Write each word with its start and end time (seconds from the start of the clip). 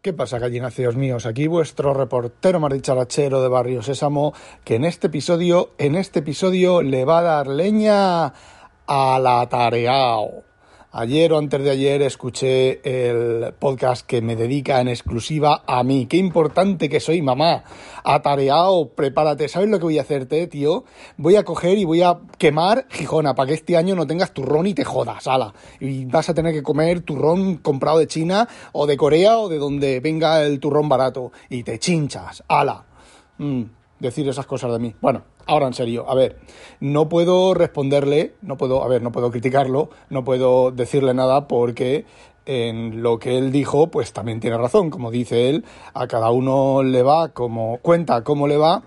¿Qué 0.00 0.12
pasa, 0.12 0.38
gallináceos 0.38 0.94
míos? 0.94 1.26
Aquí 1.26 1.48
vuestro 1.48 1.92
reportero 1.92 2.60
más 2.60 2.72
dicharachero 2.72 3.42
de 3.42 3.48
Barrio 3.48 3.82
Sésamo, 3.82 4.32
que 4.64 4.76
en 4.76 4.84
este 4.84 5.08
episodio, 5.08 5.72
en 5.76 5.96
este 5.96 6.20
episodio 6.20 6.82
le 6.82 7.04
va 7.04 7.18
a 7.18 7.22
dar 7.22 7.46
leña 7.48 8.32
a 8.86 9.18
la 9.18 9.48
tareao. 9.48 10.47
Ayer 10.90 11.34
o 11.34 11.38
antes 11.38 11.62
de 11.62 11.70
ayer 11.70 12.00
escuché 12.00 12.80
el 12.82 13.52
podcast 13.58 14.06
que 14.06 14.22
me 14.22 14.36
dedica 14.36 14.80
en 14.80 14.88
exclusiva 14.88 15.62
a 15.66 15.84
mí. 15.84 16.06
Qué 16.06 16.16
importante 16.16 16.88
que 16.88 16.98
soy, 16.98 17.20
mamá. 17.20 17.62
Atareado, 18.04 18.88
prepárate. 18.94 19.48
¿Sabes 19.48 19.68
lo 19.68 19.78
que 19.78 19.84
voy 19.84 19.98
a 19.98 20.00
hacerte, 20.00 20.46
tío? 20.46 20.84
Voy 21.18 21.36
a 21.36 21.44
coger 21.44 21.76
y 21.76 21.84
voy 21.84 22.00
a 22.00 22.20
quemar 22.38 22.86
Gijona 22.88 23.34
para 23.34 23.48
que 23.48 23.54
este 23.54 23.76
año 23.76 23.94
no 23.94 24.06
tengas 24.06 24.32
turrón 24.32 24.66
y 24.66 24.72
te 24.72 24.84
jodas, 24.84 25.26
ala. 25.26 25.52
Y 25.78 26.06
vas 26.06 26.30
a 26.30 26.34
tener 26.34 26.54
que 26.54 26.62
comer 26.62 27.02
turrón 27.02 27.58
comprado 27.58 27.98
de 27.98 28.06
China 28.06 28.48
o 28.72 28.86
de 28.86 28.96
Corea 28.96 29.36
o 29.36 29.50
de 29.50 29.58
donde 29.58 30.00
venga 30.00 30.42
el 30.42 30.58
turrón 30.58 30.88
barato. 30.88 31.32
Y 31.50 31.64
te 31.64 31.78
chinchas, 31.78 32.42
ala. 32.48 32.86
Mm, 33.36 33.64
decir 34.00 34.28
esas 34.28 34.46
cosas 34.46 34.72
de 34.72 34.78
mí. 34.78 34.94
Bueno, 35.00 35.22
Ahora, 35.48 35.66
en 35.66 35.72
serio, 35.72 36.04
a 36.06 36.14
ver, 36.14 36.36
no 36.78 37.08
puedo 37.08 37.54
responderle, 37.54 38.34
no 38.42 38.58
puedo, 38.58 38.84
a 38.84 38.86
ver, 38.86 39.00
no 39.00 39.12
puedo 39.12 39.30
criticarlo, 39.30 39.88
no 40.10 40.22
puedo 40.22 40.72
decirle 40.72 41.14
nada 41.14 41.48
porque 41.48 42.04
en 42.44 43.02
lo 43.02 43.18
que 43.18 43.38
él 43.38 43.50
dijo, 43.50 43.90
pues 43.90 44.12
también 44.12 44.40
tiene 44.40 44.58
razón. 44.58 44.90
Como 44.90 45.10
dice 45.10 45.48
él, 45.48 45.64
a 45.94 46.06
cada 46.06 46.30
uno 46.30 46.82
le 46.82 47.02
va 47.02 47.30
como 47.30 47.78
cuenta 47.78 48.22
cómo 48.24 48.46
le 48.46 48.58
va. 48.58 48.82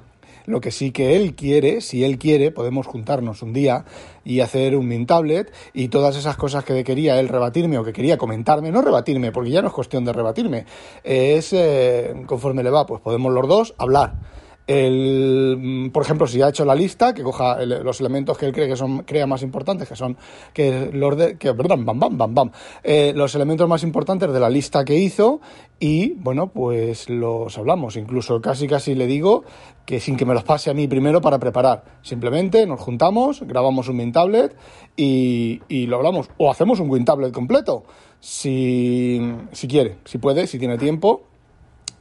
Lo 0.45 0.62
que 0.62 0.70
sí 0.70 0.92
que 0.92 1.16
él 1.16 1.34
quiere, 1.34 1.82
si 1.82 2.04
él 2.04 2.20
quiere, 2.20 2.52
podemos 2.52 2.86
juntarnos 2.86 3.42
un 3.42 3.54
día 3.54 3.86
y 4.23 4.42
hacer 4.42 4.78
un 4.78 4.88
min 4.88 5.08
tablet 5.08 5.52
y 5.73 5.88
todas 5.88 6.16
esas 6.16 6.38
cosas 6.38 6.64
que 6.64 6.84
quería 6.84 7.20
él 7.20 7.28
rebatirme 7.28 7.80
o 7.80 7.84
que 7.84 7.94
quería 7.94 8.20
comentarme, 8.20 8.72
no 8.72 8.84
rebatirme, 8.84 9.32
porque 9.32 9.50
ya 9.50 9.64
no 9.64 9.70
es 9.70 9.73
cuestión 9.73 10.06
de 10.06 10.14
rebatirme, 10.14 10.66
es 11.04 11.54
eh, 11.54 12.23
conforme 12.28 12.64
le 12.64 12.70
va, 12.70 12.86
pues 12.86 13.02
podemos 13.02 13.34
los 13.34 13.48
dos 13.48 13.73
hablar 13.80 14.14
el, 14.72 15.58
mm, 15.59 15.89
por 15.89 16.03
ejemplo, 16.03 16.27
si 16.27 16.41
ha 16.41 16.50
hecho 16.50 16.66
la 16.66 16.75
lista, 16.75 17.14
que 17.14 17.23
coja 17.23 17.64
los 17.66 18.00
elementos 18.00 18.38
que 18.38 18.45
él 18.45 18.53
cree 18.53 18.67
que 18.67 18.75
son 18.75 19.03
crea 19.03 19.27
más 19.27 19.44
importantes, 19.44 19.88
que 19.88 19.95
son 19.95 20.17
que 20.53 20.89
los 20.94 21.17
de, 21.17 21.38
que 21.38 21.52
bam, 21.52 21.86
bam, 21.86 22.17
bam, 22.17 22.33
bam, 22.36 22.52
eh, 22.83 23.14
los 23.16 23.33
elementos 23.36 23.67
más 23.67 23.83
importantes 23.83 24.31
de 24.31 24.39
la 24.39 24.49
lista 24.49 24.86
que 24.86 24.95
hizo 24.95 25.42
y 25.80 26.11
bueno, 26.14 26.47
pues 26.47 27.09
los 27.09 27.58
hablamos. 27.58 27.95
Incluso 27.97 28.39
casi 28.39 28.67
casi 28.67 28.95
le 28.95 29.08
digo 29.08 29.44
que 29.86 29.99
sin 29.99 30.16
que 30.16 30.25
me 30.25 30.33
los 30.33 30.44
pase 30.44 30.69
a 30.69 30.73
mí 30.73 30.88
primero 30.88 31.22
para 31.22 31.39
preparar. 31.39 31.83
Simplemente 32.02 32.66
nos 32.67 32.80
juntamos, 32.80 33.42
grabamos 33.42 33.89
un 33.89 33.99
WinTablet 33.99 34.55
y, 34.95 35.61
y 35.67 35.88
lo 35.88 35.97
hablamos. 35.97 36.30
O 36.38 36.52
hacemos 36.52 36.80
un 36.80 36.89
WinTablet 36.89 37.33
completo, 37.33 37.83
si, 38.19 39.19
si 39.52 39.67
quiere, 39.67 39.97
si 40.05 40.17
puede, 40.17 40.47
si 40.47 40.59
tiene 40.59 40.77
tiempo. 40.77 41.23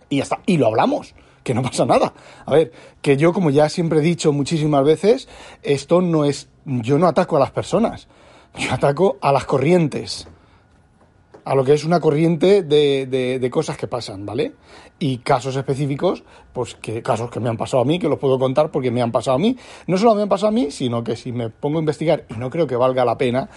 Y 0.08 0.18
ya 0.18 0.24
está. 0.24 0.40
Y 0.44 0.56
lo 0.56 0.66
hablamos 0.66 1.14
que 1.42 1.54
no 1.54 1.62
pasa 1.62 1.86
nada. 1.86 2.12
A 2.44 2.52
ver, 2.52 2.72
que 3.02 3.16
yo, 3.16 3.32
como 3.32 3.50
ya 3.50 3.68
siempre 3.68 4.00
he 4.00 4.02
dicho 4.02 4.32
muchísimas 4.32 4.84
veces, 4.84 5.28
esto 5.62 6.00
no 6.00 6.24
es. 6.24 6.48
Yo 6.64 6.98
no 6.98 7.06
ataco 7.06 7.36
a 7.36 7.40
las 7.40 7.50
personas, 7.50 8.08
yo 8.56 8.72
ataco 8.72 9.16
a 9.20 9.32
las 9.32 9.44
corrientes 9.46 10.28
a 11.44 11.54
lo 11.54 11.64
que 11.64 11.72
es 11.72 11.84
una 11.84 12.00
corriente 12.00 12.62
de, 12.62 13.06
de, 13.40 13.50
cosas 13.50 13.76
que 13.76 13.86
pasan, 13.86 14.26
¿vale? 14.26 14.52
Y 15.02 15.18
casos 15.18 15.56
específicos, 15.56 16.24
pues 16.52 16.74
que 16.74 17.00
casos 17.00 17.30
que 17.30 17.40
me 17.40 17.48
han 17.48 17.56
pasado 17.56 17.82
a 17.82 17.86
mí, 17.86 17.98
que 17.98 18.06
los 18.06 18.18
puedo 18.18 18.38
contar 18.38 18.70
porque 18.70 18.90
me 18.90 19.00
han 19.00 19.10
pasado 19.10 19.36
a 19.36 19.38
mí. 19.38 19.56
No 19.86 19.96
solo 19.96 20.14
me 20.14 20.22
han 20.22 20.28
pasado 20.28 20.48
a 20.48 20.52
mí, 20.52 20.70
sino 20.70 21.02
que 21.02 21.16
si 21.16 21.32
me 21.32 21.48
pongo 21.48 21.78
a 21.78 21.80
investigar, 21.80 22.26
y 22.28 22.34
no 22.34 22.50
creo 22.50 22.66
que 22.66 22.76
valga 22.76 23.02
la 23.06 23.16
pena, 23.16 23.48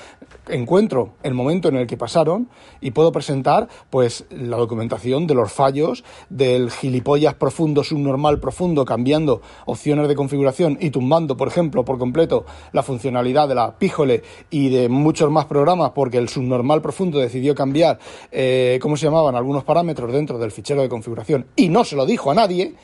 encuentro 0.48 1.16
el 1.22 1.34
momento 1.34 1.68
en 1.68 1.76
el 1.76 1.86
que 1.86 1.98
pasaron 1.98 2.48
y 2.80 2.92
puedo 2.92 3.12
presentar, 3.12 3.68
pues, 3.90 4.26
la 4.30 4.56
documentación 4.56 5.28
de 5.28 5.36
los 5.36 5.52
fallos, 5.52 6.06
del 6.30 6.72
gilipollas 6.72 7.34
profundo, 7.34 7.84
subnormal 7.84 8.40
profundo, 8.40 8.86
cambiando 8.86 9.42
opciones 9.66 10.08
de 10.08 10.16
configuración 10.16 10.78
y 10.80 10.92
tumbando, 10.92 11.36
por 11.36 11.50
ejemplo, 11.50 11.84
por 11.84 12.00
completo 12.00 12.46
la 12.72 12.84
funcionalidad 12.84 13.50
de 13.50 13.56
la 13.56 13.78
Píjole 13.78 14.24
y 14.50 14.70
de 14.70 14.88
muchos 14.88 15.30
más 15.30 15.44
programas 15.46 15.92
porque 15.92 16.18
el 16.18 16.30
subnormal 16.30 16.82
profundo 16.82 17.20
decidió 17.20 17.54
cambiar 17.54 18.00
eh, 18.32 18.80
cómo 18.82 18.96
se 18.96 19.08
llamaban 19.08 19.36
algunos 19.36 19.66
parámetros 19.66 20.14
dentro 20.14 20.38
del 20.38 20.52
fichero 20.52 20.82
de 20.82 20.88
configuración 20.88 21.33
y 21.56 21.70
no 21.70 21.84
se 21.84 21.96
lo 21.96 22.06
dijo 22.06 22.32
a 22.32 22.36
nadie, 22.36 22.76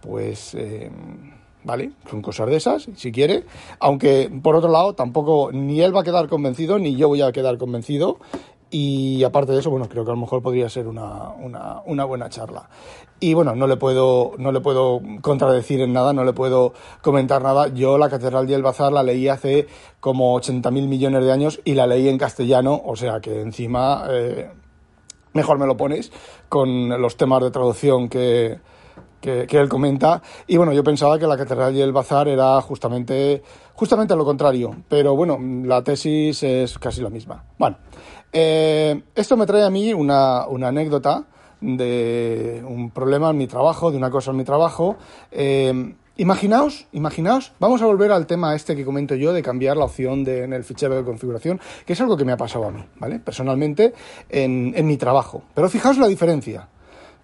pues... 0.00 0.54
Eh, 0.54 0.90
¿vale? 1.64 1.92
Son 2.10 2.22
cosas 2.22 2.48
de 2.48 2.56
esas, 2.56 2.88
si 2.94 3.12
quiere. 3.12 3.44
Aunque, 3.80 4.30
por 4.42 4.56
otro 4.56 4.70
lado, 4.70 4.94
tampoco 4.94 5.50
ni 5.52 5.80
él 5.80 5.94
va 5.94 6.00
a 6.00 6.04
quedar 6.04 6.28
convencido, 6.28 6.78
ni 6.78 6.96
yo 6.96 7.08
voy 7.08 7.22
a 7.22 7.32
quedar 7.32 7.58
convencido. 7.58 8.18
Y 8.74 9.22
aparte 9.22 9.52
de 9.52 9.58
eso, 9.58 9.68
bueno, 9.68 9.86
creo 9.86 10.02
que 10.02 10.12
a 10.12 10.14
lo 10.14 10.20
mejor 10.20 10.40
podría 10.40 10.66
ser 10.70 10.88
una, 10.88 11.28
una, 11.84 12.04
buena 12.06 12.30
charla. 12.30 12.70
Y 13.20 13.34
bueno, 13.34 13.54
no 13.54 13.66
le 13.66 13.76
puedo, 13.76 14.32
no 14.38 14.50
le 14.50 14.60
puedo 14.60 15.02
contradecir 15.20 15.82
en 15.82 15.92
nada, 15.92 16.14
no 16.14 16.24
le 16.24 16.32
puedo 16.32 16.72
comentar 17.02 17.42
nada. 17.42 17.68
Yo 17.68 17.98
la 17.98 18.08
Catedral 18.08 18.46
de 18.46 18.54
El 18.54 18.62
Bazar 18.62 18.90
la 18.90 19.02
leí 19.02 19.28
hace 19.28 19.66
como 20.00 20.34
80.000 20.40 20.88
millones 20.88 21.22
de 21.22 21.32
años 21.32 21.60
y 21.66 21.74
la 21.74 21.86
leí 21.86 22.08
en 22.08 22.16
castellano, 22.16 22.80
o 22.82 22.96
sea 22.96 23.20
que 23.20 23.42
encima 23.42 24.06
eh, 24.08 24.50
mejor 25.32 25.58
me 25.58 25.66
lo 25.66 25.76
pones 25.76 26.12
con 26.48 26.88
los 27.00 27.16
temas 27.16 27.42
de 27.42 27.50
traducción 27.50 28.08
que, 28.08 28.60
que, 29.22 29.46
él 29.58 29.68
comenta. 29.68 30.20
Y 30.46 30.56
bueno, 30.56 30.72
yo 30.72 30.82
pensaba 30.82 31.18
que 31.18 31.26
la 31.26 31.36
Catedral 31.36 31.74
y 31.74 31.80
el 31.80 31.92
Bazar 31.92 32.28
era 32.28 32.60
justamente, 32.60 33.42
justamente 33.74 34.16
lo 34.16 34.24
contrario, 34.24 34.74
pero 34.88 35.14
bueno, 35.16 35.38
la 35.64 35.82
tesis 35.82 36.42
es 36.42 36.78
casi 36.78 37.00
la 37.00 37.08
misma. 37.08 37.44
Bueno, 37.58 37.78
eh, 38.32 39.02
esto 39.14 39.36
me 39.36 39.46
trae 39.46 39.64
a 39.64 39.70
mí 39.70 39.94
una, 39.94 40.42
anécdota 40.42 41.24
de 41.60 42.62
un 42.66 42.90
problema 42.90 43.30
en 43.30 43.36
mi 43.36 43.46
trabajo, 43.46 43.92
de 43.92 43.96
una 43.96 44.10
cosa 44.10 44.32
en 44.32 44.36
mi 44.36 44.44
trabajo. 44.44 44.96
Eh, 45.30 45.94
imaginaos, 46.16 46.86
imaginaos, 46.92 47.52
vamos 47.58 47.82
a 47.82 47.86
volver 47.86 48.12
al 48.12 48.26
tema 48.26 48.54
este 48.54 48.76
que 48.76 48.84
comento 48.84 49.14
yo 49.14 49.32
de 49.32 49.42
cambiar 49.42 49.76
la 49.76 49.84
opción 49.84 50.24
de, 50.24 50.44
en 50.44 50.52
el 50.52 50.64
fichero 50.64 50.96
de 50.96 51.04
configuración, 51.04 51.60
que 51.86 51.94
es 51.94 52.00
algo 52.00 52.16
que 52.16 52.24
me 52.24 52.32
ha 52.32 52.36
pasado 52.36 52.66
a 52.66 52.70
mí, 52.70 52.84
¿vale? 52.96 53.18
Personalmente 53.18 53.92
en, 54.28 54.72
en 54.76 54.86
mi 54.86 54.96
trabajo. 54.96 55.42
Pero 55.54 55.68
fijaos 55.68 55.98
la 55.98 56.08
diferencia. 56.08 56.68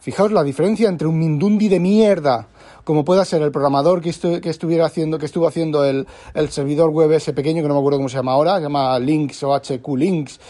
Fijaos 0.00 0.32
la 0.32 0.44
diferencia 0.44 0.88
entre 0.88 1.09
un 1.09 1.19
Mindundi 1.19 1.69
de 1.69 1.81
mierda 1.81 2.47
como 2.84 3.04
pueda 3.04 3.24
ser 3.24 3.42
el 3.42 3.50
programador 3.50 4.00
que, 4.00 4.10
estuviera 4.10 4.86
haciendo, 4.86 5.18
que 5.18 5.26
estuvo 5.26 5.46
haciendo 5.46 5.84
el, 5.84 6.06
servidor 6.48 6.90
web 6.90 7.12
ese 7.12 7.32
pequeño, 7.32 7.62
que 7.62 7.68
no 7.68 7.74
me 7.74 7.80
acuerdo 7.80 7.98
cómo 7.98 8.08
se 8.08 8.16
llama 8.16 8.32
ahora, 8.32 8.56
se 8.56 8.62
llama 8.62 8.98
Links 8.98 9.42
o 9.42 9.54
HQ 9.54 9.86
Links, 9.96 10.40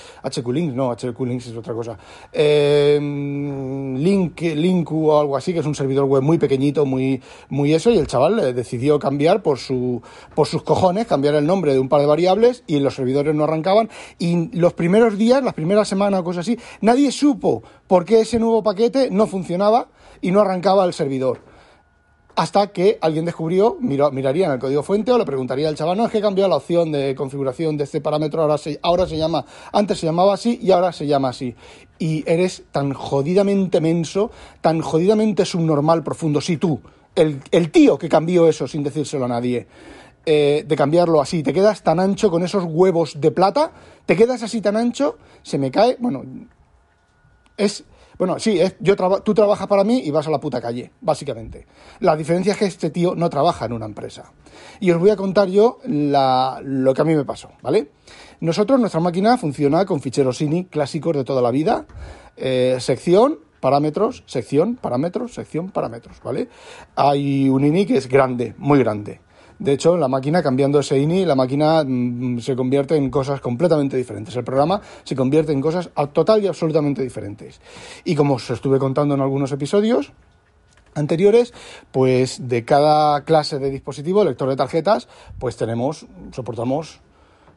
no, 0.74 0.90
HQ 0.92 1.20
Links 1.20 1.48
es 1.48 1.56
otra 1.56 1.74
cosa, 1.74 1.98
eh, 2.32 2.98
Link, 3.00 4.40
Link 4.40 4.92
o 4.92 5.18
algo 5.18 5.36
así, 5.36 5.52
que 5.52 5.60
es 5.60 5.66
un 5.66 5.74
servidor 5.74 6.04
web 6.04 6.22
muy 6.22 6.38
pequeñito, 6.38 6.86
muy, 6.86 7.20
muy 7.48 7.74
eso, 7.74 7.90
y 7.90 7.98
el 7.98 8.06
chaval 8.06 8.54
decidió 8.54 8.98
cambiar 8.98 9.42
por, 9.42 9.58
su, 9.58 10.00
por 10.34 10.46
sus 10.46 10.62
cojones, 10.62 11.06
cambiar 11.06 11.34
el 11.34 11.46
nombre 11.46 11.72
de 11.72 11.78
un 11.78 11.88
par 11.88 12.00
de 12.00 12.06
variables 12.06 12.62
y 12.66 12.78
los 12.78 12.94
servidores 12.94 13.34
no 13.34 13.44
arrancaban, 13.44 13.90
y 14.18 14.56
los 14.56 14.74
primeros 14.74 15.18
días, 15.18 15.42
las 15.42 15.54
primeras 15.54 15.88
semanas 15.88 16.20
o 16.20 16.24
cosas 16.24 16.42
así, 16.46 16.58
nadie 16.80 17.10
supo 17.12 17.62
por 17.86 18.04
qué 18.04 18.20
ese 18.20 18.38
nuevo 18.38 18.62
paquete 18.62 19.10
no 19.10 19.26
funcionaba 19.26 19.88
y 20.20 20.30
no 20.30 20.40
arrancaba 20.40 20.84
el 20.84 20.92
servidor 20.92 21.47
hasta 22.38 22.68
que 22.68 22.98
alguien 23.00 23.24
descubrió, 23.24 23.76
miraría 23.80 24.46
en 24.46 24.52
el 24.52 24.60
código 24.60 24.84
fuente 24.84 25.10
o 25.10 25.18
le 25.18 25.24
preguntaría 25.24 25.68
al 25.68 25.74
chaval, 25.74 25.98
no, 25.98 26.06
es 26.06 26.12
que 26.12 26.20
cambiado 26.20 26.48
la 26.48 26.54
opción 26.54 26.92
de 26.92 27.16
configuración 27.16 27.76
de 27.76 27.82
este 27.82 28.00
parámetro, 28.00 28.40
ahora 28.40 28.56
se, 28.56 28.78
ahora 28.80 29.08
se 29.08 29.18
llama, 29.18 29.44
antes 29.72 29.98
se 29.98 30.06
llamaba 30.06 30.34
así 30.34 30.56
y 30.62 30.70
ahora 30.70 30.92
se 30.92 31.08
llama 31.08 31.30
así. 31.30 31.56
Y 31.98 32.22
eres 32.30 32.62
tan 32.70 32.92
jodidamente 32.92 33.80
menso, 33.80 34.30
tan 34.60 34.80
jodidamente 34.82 35.44
subnormal 35.44 36.04
profundo, 36.04 36.40
si 36.40 36.58
tú, 36.58 36.80
el, 37.16 37.72
tío 37.72 37.98
que 37.98 38.08
cambió 38.08 38.46
eso 38.46 38.68
sin 38.68 38.84
decírselo 38.84 39.24
a 39.24 39.28
nadie, 39.28 39.66
eh, 40.24 40.64
de 40.64 40.76
cambiarlo 40.76 41.20
así, 41.20 41.42
te 41.42 41.52
quedas 41.52 41.82
tan 41.82 41.98
ancho 41.98 42.30
con 42.30 42.44
esos 42.44 42.62
huevos 42.62 43.20
de 43.20 43.32
plata, 43.32 43.72
te 44.06 44.14
quedas 44.14 44.44
así 44.44 44.60
tan 44.60 44.76
ancho, 44.76 45.18
se 45.42 45.58
me 45.58 45.72
cae, 45.72 45.96
bueno, 45.98 46.22
es 47.56 47.82
bueno, 48.18 48.38
sí, 48.38 48.60
yo 48.80 48.96
tú 49.22 49.32
trabajas 49.32 49.66
para 49.68 49.84
mí 49.84 50.02
y 50.04 50.10
vas 50.10 50.26
a 50.26 50.30
la 50.30 50.40
puta 50.40 50.60
calle, 50.60 50.90
básicamente. 51.00 51.66
La 52.00 52.16
diferencia 52.16 52.52
es 52.52 52.58
que 52.58 52.64
este 52.66 52.90
tío 52.90 53.14
no 53.14 53.30
trabaja 53.30 53.66
en 53.66 53.72
una 53.72 53.86
empresa. 53.86 54.32
Y 54.80 54.90
os 54.90 54.98
voy 54.98 55.10
a 55.10 55.16
contar 55.16 55.48
yo 55.48 55.78
lo 55.84 56.94
que 56.94 57.00
a 57.00 57.04
mí 57.04 57.14
me 57.14 57.24
pasó, 57.24 57.50
¿vale? 57.62 57.92
Nosotros, 58.40 58.78
nuestra 58.80 59.00
máquina 59.00 59.38
funciona 59.38 59.84
con 59.84 60.00
ficheros 60.00 60.40
INI 60.40 60.64
clásicos 60.64 61.16
de 61.16 61.24
toda 61.24 61.42
la 61.42 61.50
vida, 61.50 61.86
eh, 62.36 62.76
sección 62.80 63.38
parámetros, 63.60 64.22
sección, 64.26 64.76
parámetros, 64.76 65.34
sección, 65.34 65.70
parámetros, 65.70 66.20
¿vale? 66.22 66.48
Hay 66.96 67.48
un 67.48 67.64
INI 67.64 67.86
que 67.86 67.96
es 67.96 68.08
grande, 68.08 68.54
muy 68.58 68.78
grande. 68.78 69.20
De 69.58 69.72
hecho, 69.72 69.96
la 69.96 70.06
máquina, 70.06 70.42
cambiando 70.42 70.78
ese 70.78 70.98
INI, 70.98 71.24
la 71.24 71.34
máquina 71.34 71.82
mm, 71.84 72.38
se 72.38 72.54
convierte 72.54 72.96
en 72.96 73.10
cosas 73.10 73.40
completamente 73.40 73.96
diferentes. 73.96 74.36
El 74.36 74.44
programa 74.44 74.80
se 75.02 75.16
convierte 75.16 75.52
en 75.52 75.60
cosas 75.60 75.90
total 76.12 76.44
y 76.44 76.46
absolutamente 76.46 77.02
diferentes. 77.02 77.60
Y 78.04 78.14
como 78.14 78.34
os 78.34 78.50
estuve 78.50 78.78
contando 78.78 79.14
en 79.14 79.20
algunos 79.20 79.50
episodios, 79.50 80.12
anteriores, 80.94 81.52
pues 81.90 82.48
de 82.48 82.64
cada 82.64 83.24
clase 83.24 83.58
de 83.58 83.70
dispositivo, 83.70 84.24
lector 84.24 84.48
de 84.48 84.56
tarjetas, 84.56 85.08
pues 85.38 85.56
tenemos, 85.56 86.06
soportamos 86.32 87.00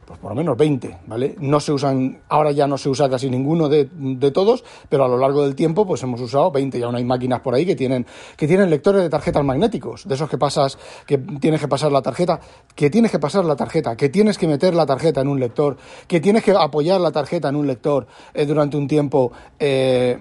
pues 0.05 0.19
por 0.19 0.31
lo 0.31 0.35
menos 0.35 0.57
20, 0.57 0.97
¿vale? 1.07 1.35
No 1.39 1.59
se 1.59 1.71
usan, 1.71 2.21
ahora 2.27 2.51
ya 2.51 2.67
no 2.67 2.77
se 2.77 2.89
usa 2.89 3.09
casi 3.09 3.29
ninguno 3.29 3.69
de, 3.69 3.85
todos, 4.31 4.63
pero 4.89 5.05
a 5.05 5.07
lo 5.07 5.17
largo 5.17 5.43
del 5.43 5.55
tiempo 5.55 5.85
pues 5.85 6.01
hemos 6.03 6.19
usado 6.21 6.51
20, 6.51 6.79
ya 6.79 6.85
aún 6.85 6.95
hay 6.95 7.05
máquinas 7.05 7.41
por 7.41 7.53
ahí 7.53 7.65
que 7.65 7.75
tienen, 7.75 8.05
que 8.35 8.47
tienen 8.47 8.69
lectores 8.69 9.01
de 9.01 9.09
tarjetas 9.09 9.43
magnéticos, 9.43 10.07
de 10.07 10.15
esos 10.15 10.29
que 10.29 10.37
pasas, 10.37 10.77
que 11.05 11.17
tienes 11.17 11.61
que 11.61 11.67
pasar 11.67 11.91
la 11.91 12.01
tarjeta, 12.01 12.39
que 12.75 12.89
tienes 12.89 13.11
que 13.11 13.19
pasar 13.19 13.45
la 13.45 13.55
tarjeta, 13.55 13.95
que 13.95 14.09
tienes 14.09 14.37
que 14.37 14.47
meter 14.47 14.73
la 14.73 14.85
tarjeta 14.85 15.21
en 15.21 15.27
un 15.27 15.39
lector, 15.39 15.77
que 16.07 16.19
tienes 16.19 16.43
que 16.43 16.51
apoyar 16.51 16.99
la 16.99 17.11
tarjeta 17.11 17.49
en 17.49 17.55
un 17.55 17.67
lector 17.67 18.07
eh, 18.33 18.45
durante 18.45 18.77
un 18.77 18.87
tiempo. 18.87 19.31
Eh, 19.59 20.19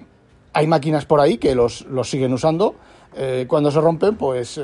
hay 0.53 0.67
máquinas 0.67 1.05
por 1.05 1.19
ahí 1.19 1.37
que 1.37 1.55
los, 1.55 1.81
los 1.85 2.09
siguen 2.09 2.33
usando. 2.33 2.75
Eh, 3.13 3.45
cuando 3.47 3.71
se 3.71 3.81
rompen, 3.81 4.15
pues 4.15 4.61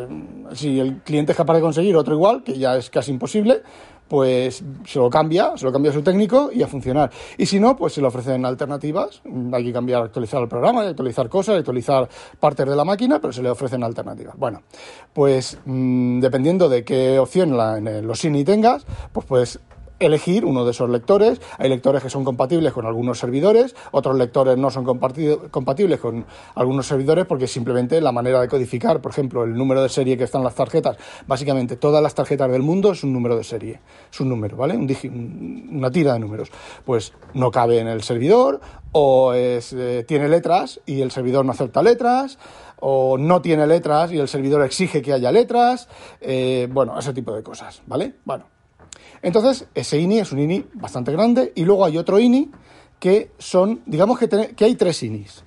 si 0.54 0.80
el 0.80 1.02
cliente 1.02 1.34
es 1.34 1.38
capaz 1.38 1.56
de 1.56 1.62
conseguir 1.62 1.98
otro 1.98 2.14
igual, 2.14 2.44
que 2.44 2.58
ya 2.58 2.78
es 2.78 2.90
casi 2.90 3.12
imposible, 3.12 3.62
pues 4.08 4.64
se 4.86 5.00
lo 5.00 5.10
cambia, 5.10 5.58
se 5.58 5.66
lo 5.66 5.72
cambia 5.72 5.92
su 5.92 6.02
técnico 6.02 6.50
y 6.54 6.64
a 6.64 6.68
funcionar. 6.68 7.12
Y 7.38 7.46
si 7.46 7.60
no, 7.60 7.76
pues 7.76 7.94
se 7.94 8.02
le 8.02 8.08
ofrecen 8.08 8.46
alternativas. 8.46 9.22
Hay 9.54 9.66
que 9.66 9.74
cambiar, 9.74 10.04
actualizar 10.04 10.42
el 10.42 10.48
programa, 10.48 10.82
actualizar 10.82 11.30
cosas, 11.30 11.58
actualizar 11.58 12.08
partes 12.40 12.66
de 12.66 12.76
la 12.76 12.86
máquina, 12.86 13.20
pero 13.20 13.34
se 13.34 13.42
le 13.42 13.50
ofrecen 13.50 13.84
alternativas. 13.84 14.36
Bueno, 14.38 14.62
pues 15.14 15.58
mm, 15.66 16.20
dependiendo 16.20 16.70
de 16.70 16.84
qué 16.84 17.20
opción 17.20 17.58
en 17.60 18.08
los 18.08 18.20
SINI 18.20 18.44
tengas, 18.44 18.86
pues 19.12 19.26
puedes 19.26 19.60
elegir 20.00 20.46
uno 20.46 20.66
de 20.66 20.72
esos 20.72 20.90
lectores. 20.90 21.42
Hay 21.58 21.70
lectores 21.70 22.04
que 22.04 22.10
son 22.10 22.24
compatibles 22.24 22.74
con 22.74 22.86
algunos 22.86 23.20
servidores, 23.20 23.76
otros 23.92 24.16
lectores 24.18 24.58
no 24.58 24.70
son 24.70 24.84
compatibles 24.86 26.00
con 26.00 26.26
algunos 26.56 26.88
servidores 26.88 27.26
porque 27.26 27.48
simplemente 27.48 28.00
la 28.02 28.12
manera 28.12 28.42
de 28.42 28.48
codificar, 28.48 29.02
por 29.02 29.12
ejemplo, 29.12 29.44
el 29.44 29.54
número 29.54 29.82
de 29.82 29.90
serie 29.90 30.18
que 30.18 30.24
están 30.24 30.44
las 30.44 30.56
tarjetas, 30.56 30.98
básicamente 31.28 31.76
todas 31.76 32.02
las 32.02 32.16
tarjetas 32.16 32.52
del 32.52 32.62
mundo 32.62 32.92
es 32.92 33.04
un 33.04 33.14
número 33.14 33.36
de 33.36 33.44
serie, 33.44 33.80
es 34.12 34.20
un 34.20 34.30
número, 34.30 34.58
¿vale? 34.58 34.76
una 34.76 35.92
tira 35.92 36.14
de 36.14 36.20
números. 36.20 36.52
Pues 36.86 37.14
no 37.34 37.52
cabe 37.52 37.80
en 37.80 37.88
el 37.88 38.04
servidor 38.04 38.60
o 38.92 39.34
eh, 39.34 40.06
tiene 40.08 40.28
letras 40.28 40.80
y 40.86 41.02
el 41.02 41.12
servidor 41.12 41.46
no 41.46 41.52
acepta 41.52 41.82
letras 41.82 42.38
o 42.80 43.18
no 43.18 43.42
tiene 43.42 43.66
letras 43.66 44.12
y 44.12 44.20
el 44.20 44.28
servidor 44.28 44.64
exige 44.64 45.02
que 45.02 45.14
haya 45.14 45.32
letras, 45.32 45.88
eh, 46.22 46.68
bueno, 46.72 46.98
ese 46.98 47.14
tipo 47.14 47.34
de 47.36 47.44
cosas, 47.44 47.82
¿vale? 47.88 48.14
Bueno, 48.24 48.46
entonces, 49.22 49.68
ese 49.74 50.00
INI 50.00 50.20
es 50.20 50.32
un 50.32 50.40
INI 50.40 50.66
bastante 50.74 51.12
grande 51.12 51.52
y 51.56 51.66
luego 51.66 51.86
hay 51.86 51.98
otro 51.98 52.20
INI 52.20 52.52
que 53.00 53.32
son, 53.38 53.82
digamos 53.86 54.20
que, 54.20 54.28
que 54.56 54.66
hay 54.66 54.76
tres 54.76 55.04
INIs. 55.04 55.44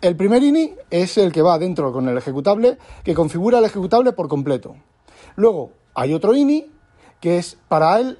El 0.00 0.16
primer 0.16 0.42
INI 0.42 0.74
es 0.90 1.18
el 1.18 1.32
que 1.32 1.42
va 1.42 1.58
dentro 1.58 1.92
con 1.92 2.08
el 2.08 2.16
ejecutable, 2.16 2.78
que 3.04 3.14
configura 3.14 3.58
el 3.58 3.64
ejecutable 3.64 4.12
por 4.12 4.28
completo. 4.28 4.76
Luego 5.36 5.72
hay 5.94 6.14
otro 6.14 6.34
INI 6.34 6.70
que 7.20 7.38
es 7.38 7.58
para 7.68 7.98
el 7.98 8.18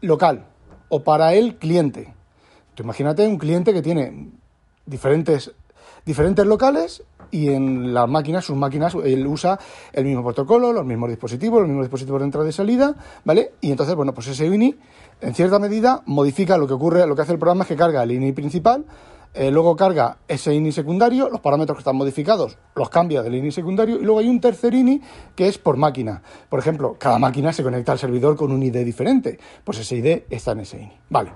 local 0.00 0.46
o 0.88 1.02
para 1.02 1.34
el 1.34 1.56
cliente. 1.56 2.14
Tú 2.74 2.84
imagínate 2.84 3.26
un 3.26 3.38
cliente 3.38 3.72
que 3.72 3.82
tiene 3.82 4.30
diferentes, 4.86 5.52
diferentes 6.04 6.46
locales 6.46 7.02
y 7.30 7.48
en 7.48 7.94
las 7.94 8.08
máquinas, 8.08 8.44
sus 8.44 8.56
máquinas, 8.56 8.94
él 9.04 9.26
usa 9.26 9.58
el 9.92 10.04
mismo 10.04 10.22
protocolo, 10.22 10.72
los 10.72 10.84
mismos 10.84 11.10
dispositivos, 11.10 11.60
los 11.60 11.68
mismos 11.68 11.86
dispositivos 11.86 12.20
de 12.20 12.24
entrada 12.24 12.48
y 12.48 12.52
salida, 12.52 12.94
¿vale? 13.24 13.52
Y 13.60 13.70
entonces, 13.70 13.94
bueno, 13.94 14.12
pues 14.14 14.28
ese 14.28 14.46
INI, 14.46 14.76
en 15.20 15.34
cierta 15.34 15.58
medida, 15.58 16.02
modifica 16.06 16.56
lo 16.56 16.66
que 16.66 16.74
ocurre, 16.74 17.06
lo 17.06 17.14
que 17.14 17.22
hace 17.22 17.32
el 17.32 17.38
programa 17.38 17.62
es 17.62 17.68
que 17.68 17.76
carga 17.76 18.02
el 18.02 18.12
INI 18.12 18.32
principal, 18.32 18.84
eh, 19.32 19.50
luego 19.52 19.76
carga 19.76 20.18
ese 20.26 20.52
INI 20.54 20.72
secundario, 20.72 21.28
los 21.28 21.40
parámetros 21.40 21.76
que 21.76 21.80
están 21.82 21.94
modificados 21.94 22.58
los 22.74 22.90
cambia 22.90 23.22
del 23.22 23.36
INI 23.36 23.52
secundario 23.52 24.00
y 24.00 24.02
luego 24.02 24.18
hay 24.18 24.28
un 24.28 24.40
tercer 24.40 24.74
INI 24.74 25.00
que 25.36 25.46
es 25.46 25.56
por 25.56 25.76
máquina. 25.76 26.22
Por 26.48 26.58
ejemplo, 26.58 26.96
cada 26.98 27.18
máquina 27.18 27.52
se 27.52 27.62
conecta 27.62 27.92
al 27.92 27.98
servidor 27.98 28.36
con 28.36 28.50
un 28.50 28.62
ID 28.62 28.84
diferente, 28.84 29.38
pues 29.62 29.78
ese 29.78 29.96
ID 29.96 30.22
está 30.30 30.52
en 30.52 30.60
ese 30.60 30.78
INI. 30.78 30.98
Vale. 31.08 31.30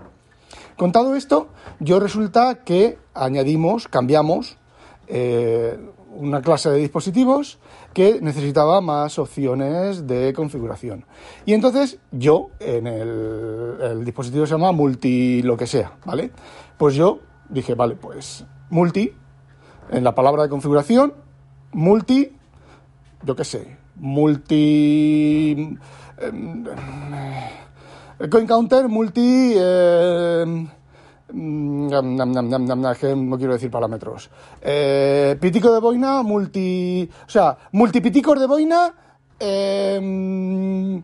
Contado 0.77 1.15
esto, 1.15 1.49
yo 1.79 2.01
resulta 2.01 2.65
que 2.65 2.99
añadimos, 3.15 3.87
cambiamos 3.87 4.59
eh, 5.07 5.79
una 6.17 6.43
clase 6.43 6.71
de 6.71 6.79
dispositivos 6.79 7.59
que 7.93 8.21
necesitaba 8.21 8.81
más 8.81 9.19
opciones 9.19 10.07
de 10.07 10.33
configuración. 10.33 11.05
Y 11.45 11.55
entonces 11.55 11.99
yo, 12.13 12.51
en 12.61 12.87
el, 12.87 14.05
dispositivo 14.05 14.47
se 14.47 14.53
llama 14.53 14.73
multi 14.73 15.43
lo 15.43 15.57
que 15.57 15.67
sea, 15.67 15.97
¿vale? 16.05 16.31
Pues 16.79 16.95
yo 16.95 17.21
dije, 17.49 17.75
vale, 17.75 17.97
pues 17.97 18.45
multi, 18.71 19.13
en 19.91 20.05
la 20.05 20.15
palabra 20.15 20.45
de 20.45 20.49
configuración, 20.49 21.15
multi, 21.73 22.33
yo 23.23 23.37
qué 23.37 23.45
sé, 23.45 23.77
multi... 23.97 25.77
Eh, 26.19 28.29
coin 28.31 28.47
counter, 28.47 28.89
multi... 28.89 29.57
Mm, 29.59 30.84
no 31.33 31.89
quiero 33.39 33.53
decir 33.55 33.71
parámetros. 33.71 34.31
Eh, 34.61 35.37
pitico 35.41 35.73
de 35.73 35.81
boina, 35.81 36.23
multi. 36.23 37.09
O 37.27 37.31
sea, 37.31 37.57
multipiticos 37.73 38.39
de 38.39 38.47
boina. 38.47 38.95
Em, 39.39 41.03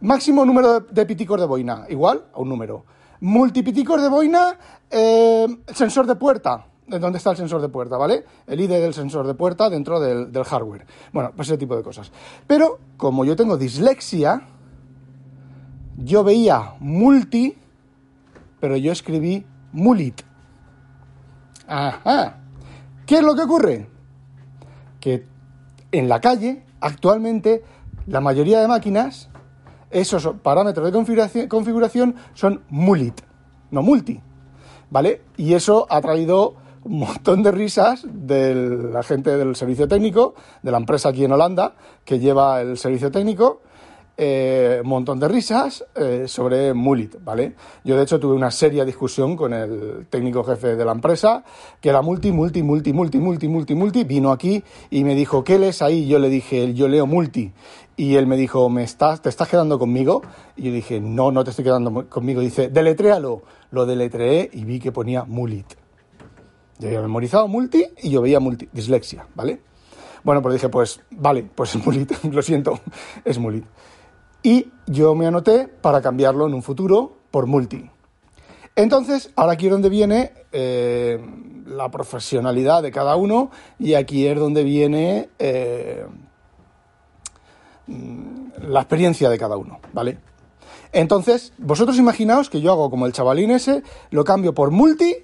máximo 0.00 0.44
número 0.44 0.80
de, 0.80 1.06
piticos 1.06 1.40
de 1.40 1.46
boina, 1.46 1.86
igual 1.88 2.26
a 2.32 2.40
un 2.40 2.48
número. 2.48 2.84
Multipiticos 3.20 4.00
de 4.00 4.08
boina, 4.08 4.58
em, 4.90 5.62
sensor 5.74 6.06
de 6.06 6.14
puerta. 6.14 6.66
¿Dónde 6.86 7.16
está 7.16 7.30
el 7.30 7.38
sensor 7.38 7.62
de 7.62 7.70
puerta, 7.70 7.96
vale? 7.96 8.24
El 8.46 8.60
ID 8.60 8.68
del 8.68 8.92
sensor 8.92 9.26
de 9.26 9.32
puerta 9.32 9.70
dentro 9.70 9.98
del, 9.98 10.30
del 10.30 10.44
hardware. 10.44 10.86
Bueno, 11.12 11.32
pues 11.34 11.48
ese 11.48 11.56
tipo 11.56 11.74
de 11.74 11.82
cosas. 11.82 12.12
Pero, 12.46 12.78
como 12.98 13.24
yo 13.24 13.34
tengo 13.34 13.56
dislexia, 13.56 14.42
yo 15.96 16.22
veía 16.22 16.74
multi, 16.80 17.56
pero 18.60 18.76
yo 18.76 18.92
escribí 18.92 19.46
Mulit. 19.74 20.22
Ajá. 21.66 22.38
¿Qué 23.06 23.16
es 23.16 23.22
lo 23.22 23.34
que 23.34 23.42
ocurre? 23.42 23.88
Que 25.00 25.26
en 25.92 26.08
la 26.08 26.20
calle, 26.20 26.64
actualmente, 26.80 27.62
la 28.06 28.20
mayoría 28.20 28.60
de 28.60 28.68
máquinas, 28.68 29.28
esos 29.90 30.26
parámetros 30.42 30.86
de 30.86 30.92
configuración, 30.92 31.48
configuración 31.48 32.14
son 32.34 32.62
Mulit, 32.68 33.20
no 33.70 33.82
multi. 33.82 34.20
¿Vale? 34.90 35.22
Y 35.36 35.54
eso 35.54 35.86
ha 35.90 36.00
traído 36.00 36.54
un 36.84 37.00
montón 37.00 37.42
de 37.42 37.50
risas 37.50 38.06
de 38.08 38.54
la 38.54 39.02
gente 39.02 39.36
del 39.36 39.56
servicio 39.56 39.88
técnico, 39.88 40.34
de 40.62 40.70
la 40.70 40.78
empresa 40.78 41.08
aquí 41.08 41.24
en 41.24 41.32
Holanda, 41.32 41.74
que 42.04 42.20
lleva 42.20 42.60
el 42.60 42.78
servicio 42.78 43.10
técnico, 43.10 43.62
eh, 44.16 44.80
montón 44.84 45.18
de 45.18 45.26
risas 45.26 45.84
eh, 45.96 46.26
sobre 46.28 46.72
Mulit, 46.72 47.16
¿vale? 47.24 47.54
Yo 47.82 47.96
de 47.96 48.04
hecho 48.04 48.20
tuve 48.20 48.34
una 48.34 48.50
seria 48.50 48.84
discusión 48.84 49.36
con 49.36 49.52
el 49.52 50.06
técnico 50.08 50.44
jefe 50.44 50.76
de 50.76 50.84
la 50.84 50.92
empresa, 50.92 51.44
que 51.80 51.88
era 51.88 52.00
multi, 52.00 52.30
multi, 52.30 52.62
multi, 52.62 52.92
multi, 52.92 53.18
multi, 53.18 53.48
multi, 53.48 53.74
multi, 53.74 54.04
vino 54.04 54.30
aquí 54.30 54.62
y 54.90 55.02
me 55.02 55.16
dijo, 55.16 55.42
¿qué 55.42 55.58
lees 55.58 55.82
ahí? 55.82 56.06
Yo 56.06 56.18
le 56.20 56.28
dije, 56.28 56.74
yo 56.74 56.86
leo 56.86 57.06
multi. 57.06 57.52
Y 57.96 58.16
él 58.16 58.26
me 58.26 58.36
dijo, 58.36 58.68
¿Me 58.68 58.84
estás, 58.84 59.20
¿te 59.20 59.28
estás 59.28 59.48
quedando 59.48 59.78
conmigo? 59.78 60.22
Y 60.56 60.62
yo 60.62 60.72
dije, 60.72 61.00
no, 61.00 61.32
no 61.32 61.42
te 61.42 61.50
estoy 61.50 61.64
quedando 61.64 62.08
conmigo. 62.08 62.40
dice, 62.40 62.68
deletréalo. 62.68 63.42
Lo 63.70 63.86
deletreé 63.86 64.48
y 64.52 64.64
vi 64.64 64.78
que 64.78 64.92
ponía 64.92 65.24
Mulit. 65.24 65.66
Yo 66.78 66.88
había 66.88 67.00
memorizado 67.00 67.48
multi 67.48 67.84
y 68.02 68.10
yo 68.10 68.22
veía 68.22 68.40
multi, 68.40 68.68
dislexia, 68.72 69.26
¿vale? 69.34 69.60
Bueno, 70.22 70.42
pues 70.42 70.54
dije, 70.54 70.68
pues 70.68 71.00
vale, 71.10 71.44
pues 71.54 71.74
es 71.74 71.84
Mulit, 71.84 72.12
lo 72.32 72.42
siento, 72.42 72.78
es 73.24 73.38
Mulit 73.38 73.64
y 74.44 74.70
yo 74.86 75.16
me 75.16 75.26
anoté 75.26 75.66
para 75.66 76.00
cambiarlo 76.00 76.46
en 76.46 76.54
un 76.54 76.62
futuro 76.62 77.16
por 77.32 77.46
multi. 77.46 77.90
Entonces, 78.76 79.30
ahora 79.34 79.54
aquí 79.54 79.66
es 79.66 79.72
donde 79.72 79.88
viene 79.88 80.32
eh, 80.52 81.18
la 81.66 81.90
profesionalidad 81.90 82.82
de 82.82 82.92
cada 82.92 83.16
uno 83.16 83.50
y 83.78 83.94
aquí 83.94 84.26
es 84.26 84.38
donde 84.38 84.62
viene 84.62 85.30
eh, 85.38 86.06
la 87.86 88.80
experiencia 88.80 89.30
de 89.30 89.38
cada 89.38 89.56
uno, 89.56 89.80
¿vale? 89.92 90.18
Entonces, 90.92 91.52
vosotros 91.58 91.96
imaginaos 91.96 92.50
que 92.50 92.60
yo 92.60 92.70
hago 92.70 92.90
como 92.90 93.06
el 93.06 93.12
chavalín 93.12 93.50
ese, 93.50 93.82
lo 94.10 94.24
cambio 94.24 94.54
por 94.54 94.70
multi, 94.70 95.16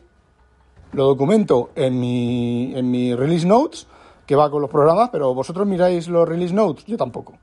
lo 0.93 1.05
documento 1.05 1.71
en 1.75 2.00
mi, 2.00 2.73
en 2.75 2.91
mi 2.91 3.15
release 3.15 3.47
notes, 3.47 3.87
que 4.27 4.35
va 4.35 4.50
con 4.50 4.62
los 4.62 4.71
programas, 4.71 5.11
pero 5.11 5.35
vosotros 5.35 5.67
miráis 5.67 6.09
los 6.09 6.27
release 6.27 6.55
notes, 6.55 6.87
yo 6.87 6.97
tampoco. 6.97 7.35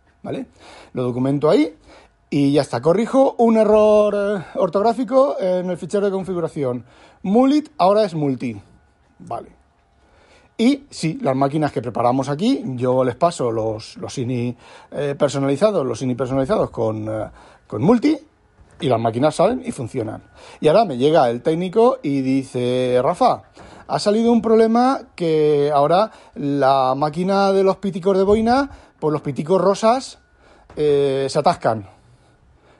Lo 0.93 1.03
documento 1.03 1.49
ahí 1.49 1.73
y 2.29 2.51
ya 2.51 2.61
está. 2.61 2.81
Corrijo 2.81 3.35
un 3.37 3.57
error 3.57 4.43
ortográfico 4.55 5.39
en 5.39 5.69
el 5.69 5.77
fichero 5.77 6.05
de 6.05 6.11
configuración. 6.11 6.83
Mulit 7.23 7.69
ahora 7.77 8.03
es 8.03 8.13
multi, 8.13 8.59
¿vale? 9.19 9.49
Y 10.57 10.85
sí, 10.89 11.19
las 11.21 11.35
máquinas 11.35 11.71
que 11.71 11.81
preparamos 11.81 12.29
aquí, 12.29 12.63
yo 12.75 13.03
les 13.03 13.15
paso 13.15 13.51
los, 13.51 13.95
los 13.97 14.17
INI 14.17 14.57
eh, 14.91 15.15
personalizados, 15.17 15.85
los 15.85 16.01
INI 16.01 16.15
personalizados 16.15 16.71
con, 16.71 17.07
eh, 17.07 17.29
con 17.67 17.83
multi, 17.83 18.17
y 18.79 18.87
las 18.87 18.99
máquinas 18.99 19.35
salen 19.35 19.61
y 19.65 19.71
funcionan. 19.71 20.23
Y 20.59 20.67
ahora 20.67 20.85
me 20.85 20.97
llega 20.97 21.29
el 21.29 21.41
técnico 21.41 21.99
y 22.01 22.21
dice, 22.21 22.99
Rafa, 23.03 23.43
ha 23.87 23.99
salido 23.99 24.31
un 24.31 24.41
problema 24.41 25.01
que 25.15 25.71
ahora 25.73 26.11
la 26.35 26.93
máquina 26.95 27.51
de 27.51 27.63
los 27.63 27.77
píticos 27.77 28.17
de 28.17 28.23
boina, 28.23 28.69
pues 28.99 29.11
los 29.11 29.21
píticos 29.21 29.61
rosas 29.61 30.19
eh, 30.75 31.27
se 31.29 31.39
atascan. 31.39 31.87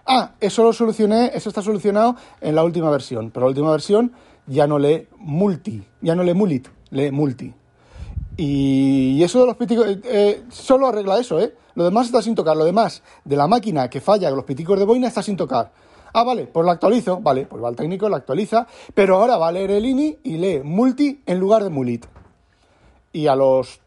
Ah, 0.06 0.32
eso 0.40 0.64
lo 0.64 0.72
solucioné, 0.72 1.32
eso 1.34 1.50
está 1.50 1.62
solucionado 1.62 2.16
en 2.40 2.56
la 2.56 2.64
última 2.64 2.90
versión, 2.90 3.30
pero 3.32 3.46
la 3.46 3.50
última 3.50 3.72
versión 3.72 4.14
ya 4.46 4.66
no 4.66 4.80
lee 4.80 5.08
multi, 5.18 5.84
ya 6.02 6.16
no 6.16 6.24
lee 6.24 6.34
mulit, 6.34 6.68
lee 6.92 7.12
multi. 7.12 7.54
Y 8.38 9.22
eso 9.24 9.42
de 9.42 9.48
los 9.48 9.58
píticos, 9.58 9.88
eh, 9.88 10.00
eh, 10.06 10.44
solo 10.50 10.88
arregla 10.88 11.20
eso, 11.20 11.40
¿eh? 11.40 11.54
Lo 11.76 11.84
demás 11.84 12.06
está 12.06 12.22
sin 12.22 12.36
tocar, 12.36 12.56
lo 12.56 12.66
demás 12.66 13.04
de 13.26 13.36
la 13.36 13.48
máquina 13.48 13.90
que 13.90 14.00
falla 14.00 14.30
con 14.30 14.38
los 14.38 14.46
píticos 14.46 14.80
de 14.80 14.86
boina 14.86 15.08
está 15.08 15.22
sin 15.22 15.36
tocar. 15.36 15.72
Ah, 16.14 16.24
vale, 16.24 16.46
pues 16.46 16.66
lo 16.66 16.72
actualizo, 16.72 17.20
vale, 17.20 17.46
pues 17.46 17.62
va 17.62 17.68
al 17.68 17.76
técnico, 17.76 18.08
lo 18.08 18.16
actualiza, 18.16 18.66
pero 18.94 19.18
ahora 19.18 19.38
va 19.38 19.50
a 19.50 19.52
leer 19.52 19.72
el 19.72 19.86
INI 19.86 20.20
y 20.24 20.38
lee 20.38 20.62
multi 20.64 21.22
en 21.26 21.40
lugar 21.40 21.64
de 21.64 21.70
mulit. 21.70 22.06
Y 23.12 23.28
a 23.28 23.36
los 23.36 23.82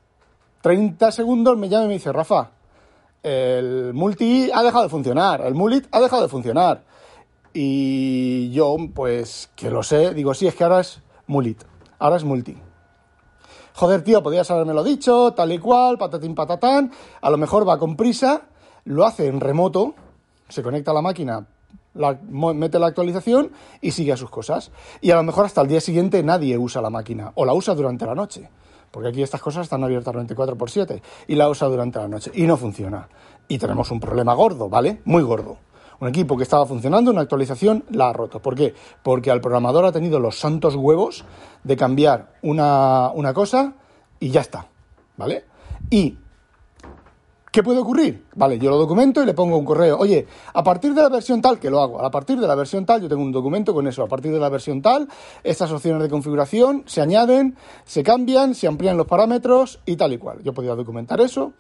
30 0.61 1.11
segundos 1.13 1.57
me 1.57 1.69
llama 1.69 1.85
y 1.85 1.89
me 1.89 1.95
dice, 1.95 2.13
Rafa, 2.13 2.51
el 3.23 3.93
multi 3.95 4.51
ha 4.53 4.63
dejado 4.63 4.85
de 4.85 4.91
funcionar, 4.91 5.41
el 5.43 5.55
mulit 5.55 5.87
ha 5.91 6.01
dejado 6.01 6.23
de 6.23 6.29
funcionar. 6.29 6.85
Y 7.53 8.51
yo, 8.53 8.77
pues, 8.95 9.51
que 9.57 9.71
lo 9.71 9.83
sé, 9.83 10.15
digo, 10.15 10.35
sí, 10.35 10.47
es 10.47 10.55
que 10.55 10.65
ahora 10.65 10.81
es 10.81 11.01
mulit, 11.27 11.63
ahora 11.99 12.17
es 12.17 12.25
multi. 12.25 12.57
Joder, 13.75 14.03
tío, 14.05 14.23
podías 14.23 14.51
haberme 14.51 14.85
dicho, 14.85 15.33
tal 15.33 15.53
y 15.53 15.59
cual, 15.59 15.97
patatín 15.97 16.35
patatán. 16.35 16.93
A 17.21 17.31
lo 17.31 17.39
mejor 17.39 17.67
va 17.67 17.79
con 17.79 17.97
prisa, 17.97 18.43
lo 18.85 19.07
hace 19.07 19.27
en 19.27 19.41
remoto, 19.41 19.95
se 20.49 20.63
conecta 20.63 20.91
a 20.91 20.95
la 20.95 21.03
máquina, 21.03 21.47
mete 22.29 22.79
la 22.79 22.87
actualización 22.87 23.51
y 23.81 23.93
sigue 23.93 24.13
a 24.13 24.17
sus 24.17 24.31
cosas. 24.31 24.71
Y 25.01 25.11
a 25.11 25.17
lo 25.17 25.23
mejor 25.23 25.47
hasta 25.47 25.63
el 25.63 25.69
día 25.69 25.81
siguiente 25.81 26.23
nadie 26.23 26.59
usa 26.59 26.83
la 26.83 26.91
máquina, 26.91 27.33
o 27.35 27.45
la 27.45 27.55
usa 27.55 27.75
durante 27.75 28.05
la 28.07 28.15
noche 28.15 28.49
porque 28.91 29.09
aquí 29.09 29.23
estas 29.23 29.41
cosas 29.41 29.65
están 29.65 29.85
abiertas 29.85 30.15
24 30.15 30.57
por 30.57 30.71
7 30.71 31.03
y 31.29 31.35
la 31.35 31.49
usa 31.49 31.69
durante 31.69 31.99
la 31.99 32.09
noche 32.09 32.31
y 32.35 32.47
no 32.47 32.57
funciona. 32.57 33.09
Y 33.49 33.59
tenemos 33.59 33.91
un 33.91 34.01
problema 34.01 34.35
gordo, 34.35 34.69
¿vale? 34.69 35.01
Muy 35.05 35.23
gordo. 35.23 35.59
Un 36.01 36.09
equipo 36.09 36.37
que 36.37 36.45
estaba 36.45 36.65
funcionando, 36.65 37.11
una 37.11 37.21
actualización, 37.21 37.85
la 37.91 38.09
ha 38.09 38.13
roto. 38.13 38.41
¿Por 38.41 38.55
qué? 38.55 38.75
Porque 39.03 39.31
el 39.31 39.41
programador 39.41 39.85
ha 39.85 39.93
tenido 39.93 40.19
los 40.19 40.39
santos 40.39 40.75
huevos 40.75 41.25
de 41.63 41.77
cambiar 41.77 42.35
una, 42.43 43.11
una 43.15 43.35
cosa 43.35 43.75
y 44.19 44.31
ya 44.31 44.41
está, 44.41 44.67
¿vale? 45.19 45.45
Y 45.91 46.17
¿Qué 47.51 47.65
puede 47.65 47.81
ocurrir? 47.81 48.27
Vale, 48.37 48.61
yo 48.61 48.71
lo 48.71 48.79
documento 48.79 49.21
y 49.21 49.27
le 49.27 49.35
pongo 49.35 49.59
un 49.59 49.65
correo. 49.65 49.99
Oye, 49.99 50.25
a 50.55 50.63
partir 50.63 50.95
de 50.95 51.03
la 51.03 51.09
versión 51.09 51.43
tal, 51.43 51.59
que 51.59 51.69
lo 51.69 51.81
hago, 51.81 52.01
a 52.01 52.09
partir 52.09 52.39
de 52.39 52.47
la 52.47 52.55
versión 52.55 52.87
tal, 52.87 53.03
yo 53.03 53.09
tengo 53.09 53.23
un 53.23 53.33
documento 53.33 53.75
con 53.75 53.89
eso. 53.89 54.05
A 54.05 54.07
partir 54.07 54.33
de 54.33 54.39
la 54.39 54.49
versión 54.49 54.81
tal, 54.81 55.09
estas 55.43 55.73
opciones 55.73 56.01
de 56.01 56.09
configuración 56.09 56.85
se 56.87 57.01
añaden, 57.01 57.57
se 57.85 58.05
cambian, 58.05 58.55
se 58.55 58.69
amplían 58.69 58.97
los 58.97 59.09
parámetros 59.09 59.81
y 59.85 59.97
tal 59.97 60.13
y 60.13 60.19
cual. 60.19 60.41
Yo 60.45 60.55
podía 60.55 60.77
documentar 60.77 61.21
eso. 61.21 61.53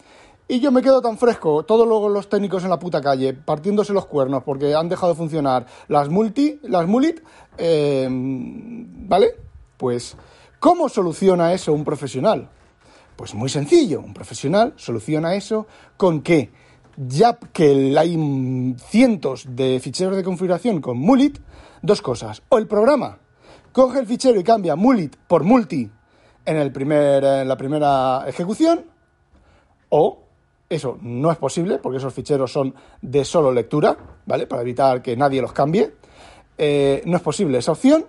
Y 0.46 0.60
yo 0.60 0.70
me 0.70 0.80
quedo 0.80 1.02
tan 1.02 1.18
fresco, 1.18 1.64
todos 1.64 1.88
los 1.88 2.28
técnicos 2.28 2.62
en 2.62 2.70
la 2.70 2.78
puta 2.78 3.00
calle, 3.00 3.34
partiéndose 3.34 3.92
los 3.92 4.06
cuernos 4.06 4.44
porque 4.44 4.74
han 4.74 4.88
dejado 4.88 5.12
de 5.12 5.18
funcionar 5.18 5.66
las 5.88 6.08
multi, 6.08 6.60
las 6.62 6.86
mulit, 6.86 7.20
eh, 7.58 8.08
¿vale? 8.10 9.34
Pues, 9.76 10.16
¿cómo 10.60 10.88
soluciona 10.88 11.52
eso 11.52 11.72
un 11.72 11.84
profesional? 11.84 12.48
Pues 13.20 13.34
muy 13.34 13.50
sencillo, 13.50 14.00
un 14.00 14.14
profesional 14.14 14.72
soluciona 14.76 15.34
eso 15.34 15.66
con 15.98 16.22
que, 16.22 16.50
ya 16.96 17.38
que 17.52 17.94
hay 17.98 18.74
cientos 18.78 19.44
de 19.46 19.78
ficheros 19.78 20.16
de 20.16 20.24
configuración 20.24 20.80
con 20.80 20.96
Mulit, 20.96 21.38
dos 21.82 22.00
cosas. 22.00 22.42
O 22.48 22.56
el 22.56 22.66
programa 22.66 23.18
coge 23.72 23.98
el 24.00 24.06
fichero 24.06 24.40
y 24.40 24.42
cambia 24.42 24.74
Mulit 24.74 25.16
por 25.16 25.44
Multi 25.44 25.90
en, 26.46 26.56
el 26.56 26.72
primer, 26.72 27.22
en 27.22 27.46
la 27.46 27.58
primera 27.58 28.24
ejecución, 28.26 28.86
o 29.90 30.20
eso 30.70 30.96
no 31.02 31.30
es 31.30 31.36
posible 31.36 31.76
porque 31.76 31.98
esos 31.98 32.14
ficheros 32.14 32.50
son 32.50 32.74
de 33.02 33.22
solo 33.26 33.52
lectura, 33.52 33.98
¿vale? 34.24 34.46
Para 34.46 34.62
evitar 34.62 35.02
que 35.02 35.14
nadie 35.14 35.42
los 35.42 35.52
cambie. 35.52 35.92
Eh, 36.56 37.02
no 37.04 37.18
es 37.18 37.22
posible 37.22 37.58
esa 37.58 37.72
opción. 37.72 38.06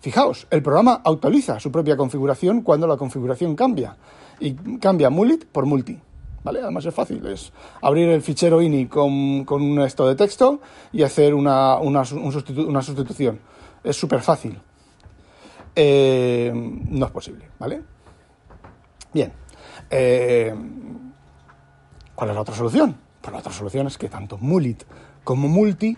Fijaos, 0.00 0.48
el 0.50 0.64
programa 0.64 1.00
actualiza 1.04 1.60
su 1.60 1.70
propia 1.70 1.96
configuración 1.96 2.62
cuando 2.62 2.88
la 2.88 2.96
configuración 2.96 3.54
cambia 3.54 3.96
y 4.42 4.78
cambia 4.78 5.08
mulit 5.10 5.44
por 5.44 5.66
multi. 5.66 5.98
¿Vale? 6.44 6.60
Además 6.60 6.84
es 6.84 6.92
fácil, 6.94 7.24
es 7.26 7.52
abrir 7.80 8.08
el 8.08 8.20
fichero 8.20 8.60
ini 8.60 8.86
con, 8.86 9.44
con 9.44 9.62
un 9.62 9.80
esto 9.80 10.08
de 10.08 10.16
texto 10.16 10.60
y 10.90 11.04
hacer 11.04 11.34
una, 11.34 11.78
una, 11.78 12.02
una 12.66 12.82
sustitución. 12.82 13.38
Es 13.84 13.96
súper 13.96 14.22
fácil. 14.22 14.60
Eh, 15.76 16.52
no 16.52 17.06
es 17.06 17.12
posible, 17.12 17.48
¿vale? 17.60 17.82
Bien. 19.14 19.32
Eh, 19.88 20.52
¿Cuál 22.16 22.30
es 22.30 22.34
la 22.34 22.42
otra 22.42 22.56
solución? 22.56 22.96
Pues 23.20 23.32
la 23.32 23.38
otra 23.38 23.52
solución 23.52 23.86
es 23.86 23.96
que 23.96 24.08
tanto 24.08 24.36
mulit 24.38 24.82
como 25.22 25.46
multi 25.46 25.96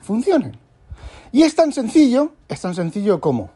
funcionen. 0.00 0.58
Y 1.30 1.42
es 1.42 1.54
tan 1.54 1.72
sencillo, 1.72 2.32
es 2.48 2.60
tan 2.60 2.74
sencillo 2.74 3.20
como 3.20 3.50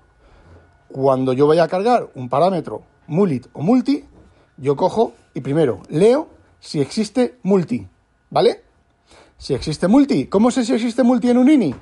cuando 0.88 1.32
yo 1.32 1.48
vaya 1.48 1.64
a 1.64 1.68
cargar 1.68 2.08
un 2.14 2.28
parámetro 2.28 2.82
mulit 3.06 3.48
o 3.52 3.62
multi, 3.62 4.04
yo 4.60 4.76
cojo 4.76 5.14
y 5.34 5.40
primero 5.40 5.80
leo 5.88 6.28
si 6.60 6.80
existe 6.80 7.38
multi, 7.42 7.86
¿vale? 8.28 8.62
Si 9.38 9.54
existe 9.54 9.88
multi, 9.88 10.26
¿cómo 10.26 10.50
sé 10.50 10.64
si 10.64 10.74
existe 10.74 11.02
multi 11.02 11.30
en 11.30 11.38
un 11.38 11.50
INI? 11.50 11.74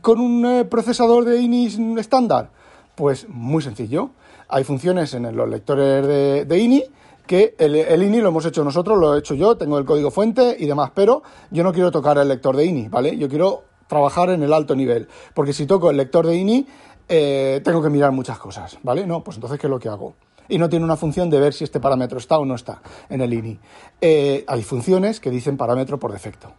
¿Con 0.00 0.20
un 0.20 0.46
eh, 0.46 0.64
procesador 0.64 1.24
de 1.24 1.40
INI 1.40 1.98
estándar? 1.98 2.50
Pues 2.94 3.28
muy 3.28 3.62
sencillo. 3.62 4.10
Hay 4.48 4.62
funciones 4.62 5.12
en 5.14 5.34
los 5.34 5.48
lectores 5.48 6.46
de, 6.46 6.58
INI 6.58 6.84
que 7.26 7.56
el, 7.58 8.02
INI 8.02 8.20
lo 8.20 8.28
hemos 8.28 8.44
hecho 8.46 8.62
nosotros, 8.62 8.98
lo 8.98 9.14
he 9.14 9.18
hecho 9.18 9.34
yo, 9.34 9.56
tengo 9.56 9.78
el 9.78 9.84
código 9.84 10.10
fuente 10.10 10.56
y 10.58 10.66
demás, 10.66 10.92
pero 10.94 11.22
yo 11.50 11.64
no 11.64 11.72
quiero 11.72 11.90
tocar 11.90 12.18
el 12.18 12.28
lector 12.28 12.56
de 12.56 12.64
INI, 12.64 12.88
¿vale? 12.88 13.16
Yo 13.16 13.28
quiero 13.28 13.64
trabajar 13.88 14.30
en 14.30 14.42
el 14.42 14.52
alto 14.52 14.76
nivel, 14.76 15.08
porque 15.34 15.52
si 15.52 15.66
toco 15.66 15.90
el 15.90 15.96
lector 15.96 16.26
de 16.26 16.36
INI, 16.36 16.66
eh, 17.08 17.60
tengo 17.64 17.82
que 17.82 17.90
mirar 17.90 18.12
muchas 18.12 18.38
cosas, 18.38 18.78
¿vale? 18.84 19.04
No, 19.04 19.24
pues 19.24 19.36
entonces, 19.36 19.58
¿qué 19.58 19.66
es 19.66 19.70
lo 19.70 19.80
que 19.80 19.88
hago? 19.88 20.14
Y 20.50 20.58
no 20.58 20.68
tiene 20.68 20.84
una 20.84 20.96
función 20.96 21.30
de 21.30 21.40
ver 21.40 21.54
si 21.54 21.64
este 21.64 21.80
parámetro 21.80 22.18
está 22.18 22.38
o 22.38 22.44
no 22.44 22.54
está 22.54 22.82
en 23.08 23.20
el 23.20 23.32
INI. 23.32 23.58
Eh, 24.00 24.44
hay 24.46 24.62
funciones 24.62 25.20
que 25.20 25.30
dicen 25.30 25.56
parámetro 25.56 25.98
por 25.98 26.12
defecto. 26.12 26.52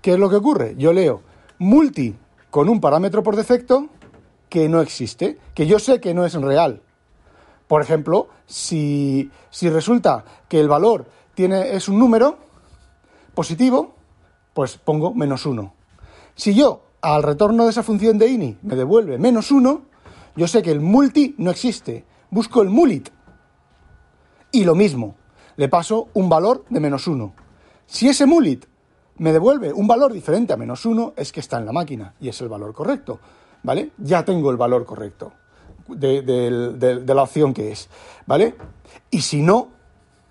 ¿Qué 0.00 0.12
es 0.12 0.18
lo 0.18 0.30
que 0.30 0.36
ocurre? 0.36 0.74
Yo 0.76 0.92
leo 0.92 1.22
multi 1.58 2.14
con 2.50 2.68
un 2.68 2.80
parámetro 2.80 3.22
por 3.22 3.34
defecto 3.34 3.88
que 4.48 4.68
no 4.68 4.80
existe, 4.80 5.38
que 5.54 5.66
yo 5.66 5.78
sé 5.78 6.00
que 6.00 6.14
no 6.14 6.24
es 6.24 6.34
real. 6.34 6.82
Por 7.66 7.82
ejemplo, 7.82 8.28
si, 8.46 9.30
si 9.50 9.68
resulta 9.68 10.24
que 10.48 10.60
el 10.60 10.68
valor 10.68 11.06
tiene, 11.34 11.74
es 11.74 11.88
un 11.88 11.98
número 11.98 12.38
positivo, 13.34 13.94
pues 14.54 14.78
pongo 14.78 15.14
menos 15.14 15.46
uno. 15.46 15.74
Si 16.34 16.54
yo 16.54 16.82
al 17.00 17.22
retorno 17.22 17.64
de 17.64 17.70
esa 17.70 17.82
función 17.82 18.18
de 18.18 18.28
ini 18.28 18.58
me 18.62 18.76
devuelve 18.76 19.18
menos 19.18 19.50
uno, 19.50 19.82
yo 20.36 20.48
sé 20.48 20.62
que 20.62 20.70
el 20.70 20.80
multi 20.80 21.34
no 21.38 21.50
existe. 21.50 22.04
Busco 22.30 22.62
el 22.62 22.68
mulit, 22.68 23.08
y 24.52 24.64
lo 24.64 24.74
mismo, 24.74 25.16
le 25.56 25.68
paso 25.68 26.08
un 26.14 26.28
valor 26.28 26.64
de 26.68 26.80
menos 26.80 27.06
uno. 27.06 27.34
Si 27.86 28.08
ese 28.08 28.26
mulit 28.26 28.64
me 29.18 29.32
devuelve 29.32 29.72
un 29.72 29.86
valor 29.86 30.12
diferente 30.12 30.52
a 30.52 30.56
menos 30.56 30.86
uno, 30.86 31.12
es 31.16 31.32
que 31.32 31.40
está 31.40 31.58
en 31.58 31.66
la 31.66 31.72
máquina 31.72 32.14
y 32.20 32.28
es 32.28 32.40
el 32.40 32.48
valor 32.48 32.72
correcto, 32.72 33.18
¿vale? 33.62 33.90
Ya 33.98 34.24
tengo 34.24 34.50
el 34.50 34.56
valor 34.56 34.84
correcto 34.84 35.32
de, 35.88 37.02
la 37.06 37.22
opción 37.22 37.54
que 37.54 37.72
es, 37.72 37.88
¿vale? 38.26 38.54
Y 39.10 39.22
si 39.22 39.42
no 39.42 39.68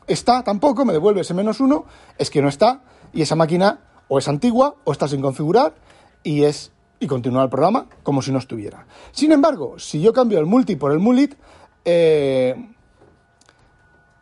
está 0.06 0.44
tampoco, 0.44 0.86
me 0.86 0.94
devuelve 0.94 1.22
ese 1.22 1.34
menos 1.34 1.60
uno, 1.60 1.86
es 2.18 2.30
que 2.30 2.42
no 2.42 2.48
está 2.48 2.82
y 3.14 3.22
esa 3.22 3.36
máquina 3.36 3.80
o 4.08 4.20
es 4.20 4.28
antigua 4.28 4.76
o 4.84 4.92
está 4.92 5.08
sin 5.08 5.22
configurar 5.22 5.76
y 6.24 6.44
es 6.44 6.72
y 7.00 7.08
continúa 7.08 7.44
el 7.44 7.50
programa 7.50 7.88
como 8.04 8.22
si 8.22 8.32
no 8.32 8.40
estuviera. 8.40 8.88
Sin 9.12 9.32
embargo, 9.32 9.78
si 9.78 10.02
yo 10.02 10.14
cambio 10.14 10.40
el 10.40 10.46
multi 10.46 10.76
por 10.76 10.92
el 10.92 11.00
mulit, 11.00 11.36
eh, 11.86 12.56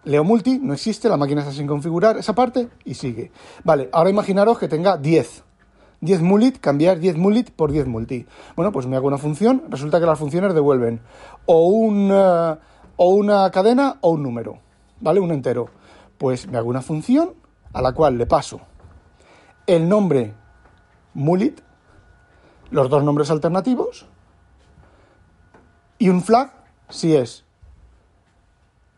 Leo 0.05 0.23
multi, 0.23 0.59
no 0.59 0.73
existe, 0.73 1.09
la 1.09 1.17
máquina 1.17 1.41
está 1.41 1.51
sin 1.51 1.67
configurar, 1.67 2.17
esa 2.17 2.33
parte, 2.33 2.69
y 2.85 2.93
sigue. 2.93 3.31
Vale, 3.63 3.89
ahora 3.91 4.09
imaginaros 4.09 4.59
que 4.59 4.67
tenga 4.67 4.97
10. 4.97 5.43
10 6.01 6.21
mulit, 6.21 6.59
cambiar 6.59 6.99
10 6.99 7.17
mulit 7.17 7.49
por 7.49 7.71
10 7.71 7.87
multi. 7.87 8.27
Bueno, 8.55 8.71
pues 8.71 8.85
me 8.85 8.95
hago 8.95 9.07
una 9.07 9.17
función, 9.17 9.63
resulta 9.69 9.99
que 9.99 10.05
las 10.05 10.19
funciones 10.19 10.53
devuelven 10.53 11.01
o, 11.47 11.67
un, 11.67 12.11
eh, 12.13 12.55
o 12.97 13.09
una 13.09 13.49
cadena 13.49 13.97
o 14.01 14.11
un 14.11 14.21
número, 14.21 14.59
¿vale? 15.01 15.19
Un 15.19 15.31
entero. 15.31 15.69
Pues 16.17 16.47
me 16.47 16.57
hago 16.57 16.69
una 16.69 16.81
función 16.81 17.33
a 17.73 17.81
la 17.81 17.93
cual 17.93 18.17
le 18.17 18.27
paso 18.27 18.61
el 19.67 19.89
nombre 19.89 20.33
mulit, 21.13 21.61
los 22.69 22.89
dos 22.89 23.03
nombres 23.03 23.31
alternativos 23.31 24.05
y 25.97 26.09
un 26.09 26.21
flag 26.21 26.51
si 26.89 27.15
es 27.15 27.45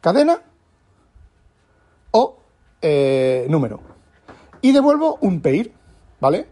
cadena 0.02 0.42
eh, 2.82 3.46
número. 3.50 3.80
Y 4.62 4.72
devuelvo 4.72 5.18
un 5.22 5.42
pair, 5.42 5.74
¿vale? 6.20 6.48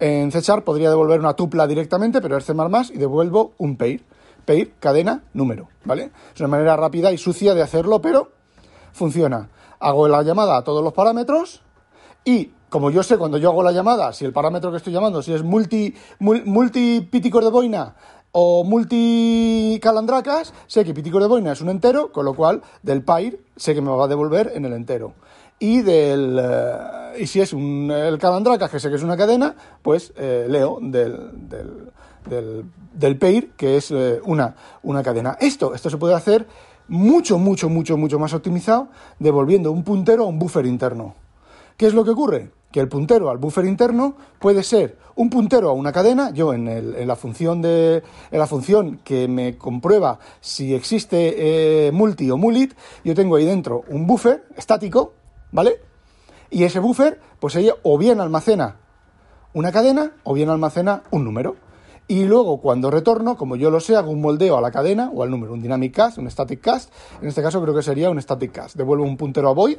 En 0.00 0.32
C 0.32 0.40
podría 0.62 0.90
devolver 0.90 1.20
una 1.20 1.34
tupla 1.34 1.66
directamente, 1.66 2.20
pero 2.20 2.36
es 2.36 2.44
C++ 2.44 2.54
y 2.92 2.98
devuelvo 2.98 3.52
un 3.58 3.76
pair. 3.76 4.04
Pair, 4.44 4.74
cadena, 4.80 5.22
número, 5.32 5.68
¿vale? 5.84 6.10
Es 6.34 6.40
una 6.40 6.48
manera 6.48 6.76
rápida 6.76 7.12
y 7.12 7.18
sucia 7.18 7.54
de 7.54 7.62
hacerlo, 7.62 8.02
pero 8.02 8.32
funciona. 8.92 9.48
Hago 9.78 10.08
la 10.08 10.22
llamada 10.22 10.56
a 10.56 10.64
todos 10.64 10.82
los 10.82 10.92
parámetros 10.92 11.62
y 12.24 12.50
como 12.72 12.90
yo 12.90 13.02
sé 13.02 13.18
cuando 13.18 13.36
yo 13.36 13.50
hago 13.50 13.62
la 13.62 13.70
llamada, 13.70 14.14
si 14.14 14.24
el 14.24 14.32
parámetro 14.32 14.70
que 14.70 14.78
estoy 14.78 14.94
llamando, 14.94 15.20
si 15.22 15.32
es 15.34 15.42
multi, 15.42 15.94
multi 16.20 17.00
de 17.00 17.50
boina 17.50 17.94
o 18.32 18.64
multi 18.64 19.78
calandracas, 19.82 20.54
sé 20.66 20.82
que 20.82 20.94
piticos 20.94 21.20
de 21.20 21.28
boina 21.28 21.52
es 21.52 21.60
un 21.60 21.68
entero, 21.68 22.10
con 22.12 22.24
lo 22.24 22.32
cual 22.32 22.62
del 22.82 23.04
pair 23.04 23.44
sé 23.56 23.74
que 23.74 23.82
me 23.82 23.90
va 23.90 24.06
a 24.06 24.08
devolver 24.08 24.52
en 24.54 24.64
el 24.64 24.72
entero. 24.72 25.12
Y, 25.58 25.82
del, 25.82 26.38
eh, 26.42 27.20
y 27.20 27.26
si 27.26 27.40
es 27.40 27.52
un, 27.52 27.90
el 27.90 28.18
calandracas, 28.18 28.70
que 28.70 28.80
sé 28.80 28.88
que 28.88 28.96
es 28.96 29.02
una 29.02 29.16
cadena, 29.16 29.54
pues 29.80 30.12
eh, 30.16 30.46
leo 30.48 30.78
del, 30.80 31.30
del, 31.48 32.64
del, 32.94 33.16
pair, 33.16 33.52
que 33.56 33.76
es 33.76 33.90
eh, 33.90 34.20
una, 34.24 34.54
una 34.82 35.02
cadena. 35.02 35.36
Esto, 35.40 35.74
esto 35.74 35.88
se 35.88 35.98
puede 35.98 36.14
hacer 36.14 36.46
mucho, 36.88 37.38
mucho, 37.38 37.68
mucho, 37.68 37.96
mucho 37.96 38.18
más 38.18 38.34
optimizado, 38.34 38.88
devolviendo 39.18 39.70
un 39.70 39.84
puntero 39.84 40.24
a 40.24 40.26
un 40.26 40.38
buffer 40.38 40.66
interno. 40.66 41.14
¿Qué 41.76 41.86
es 41.86 41.94
lo 41.94 42.04
que 42.04 42.10
ocurre? 42.10 42.50
Que 42.70 42.80
el 42.80 42.88
puntero 42.88 43.30
al 43.30 43.38
buffer 43.38 43.64
interno 43.64 44.16
puede 44.38 44.62
ser 44.62 44.96
un 45.14 45.30
puntero 45.30 45.70
a 45.70 45.72
una 45.72 45.92
cadena. 45.92 46.30
Yo 46.30 46.52
en, 46.54 46.68
en 46.68 47.06
la, 47.06 47.16
función 47.16 47.60
de, 47.62 48.02
en 48.30 48.38
la 48.38 48.46
función 48.46 49.00
que 49.04 49.28
me 49.28 49.56
comprueba 49.58 50.18
si 50.40 50.74
existe 50.74 51.86
eh, 51.86 51.92
multi 51.92 52.30
o 52.30 52.36
mulit, 52.36 52.74
yo 53.04 53.14
tengo 53.14 53.36
ahí 53.36 53.44
dentro 53.44 53.84
un 53.88 54.06
buffer 54.06 54.44
estático, 54.56 55.12
¿vale? 55.52 55.80
Y 56.50 56.64
ese 56.64 56.80
buffer, 56.80 57.20
pues 57.38 57.54
ella 57.56 57.74
o 57.82 57.96
bien 57.96 58.20
almacena 58.20 58.76
una 59.54 59.70
cadena 59.70 60.12
o 60.24 60.34
bien 60.34 60.48
almacena 60.48 61.02
un 61.10 61.24
número. 61.24 61.56
Y 62.08 62.24
luego 62.24 62.60
cuando 62.60 62.90
retorno, 62.90 63.36
como 63.36 63.56
yo 63.56 63.70
lo 63.70 63.80
sé, 63.80 63.96
hago 63.96 64.10
un 64.10 64.20
moldeo 64.20 64.58
a 64.58 64.60
la 64.60 64.70
cadena 64.70 65.10
o 65.14 65.22
al 65.22 65.30
número, 65.30 65.52
un 65.52 65.62
dynamic 65.62 65.94
cast, 65.94 66.18
un 66.18 66.30
static 66.30 66.60
cast. 66.60 66.92
En 67.22 67.28
este 67.28 67.42
caso 67.42 67.62
creo 67.62 67.74
que 67.74 67.82
sería 67.82 68.10
un 68.10 68.20
static 68.20 68.52
cast. 68.52 68.76
Devuelvo 68.76 69.04
un 69.04 69.16
puntero 69.16 69.48
a 69.48 69.52
void, 69.52 69.78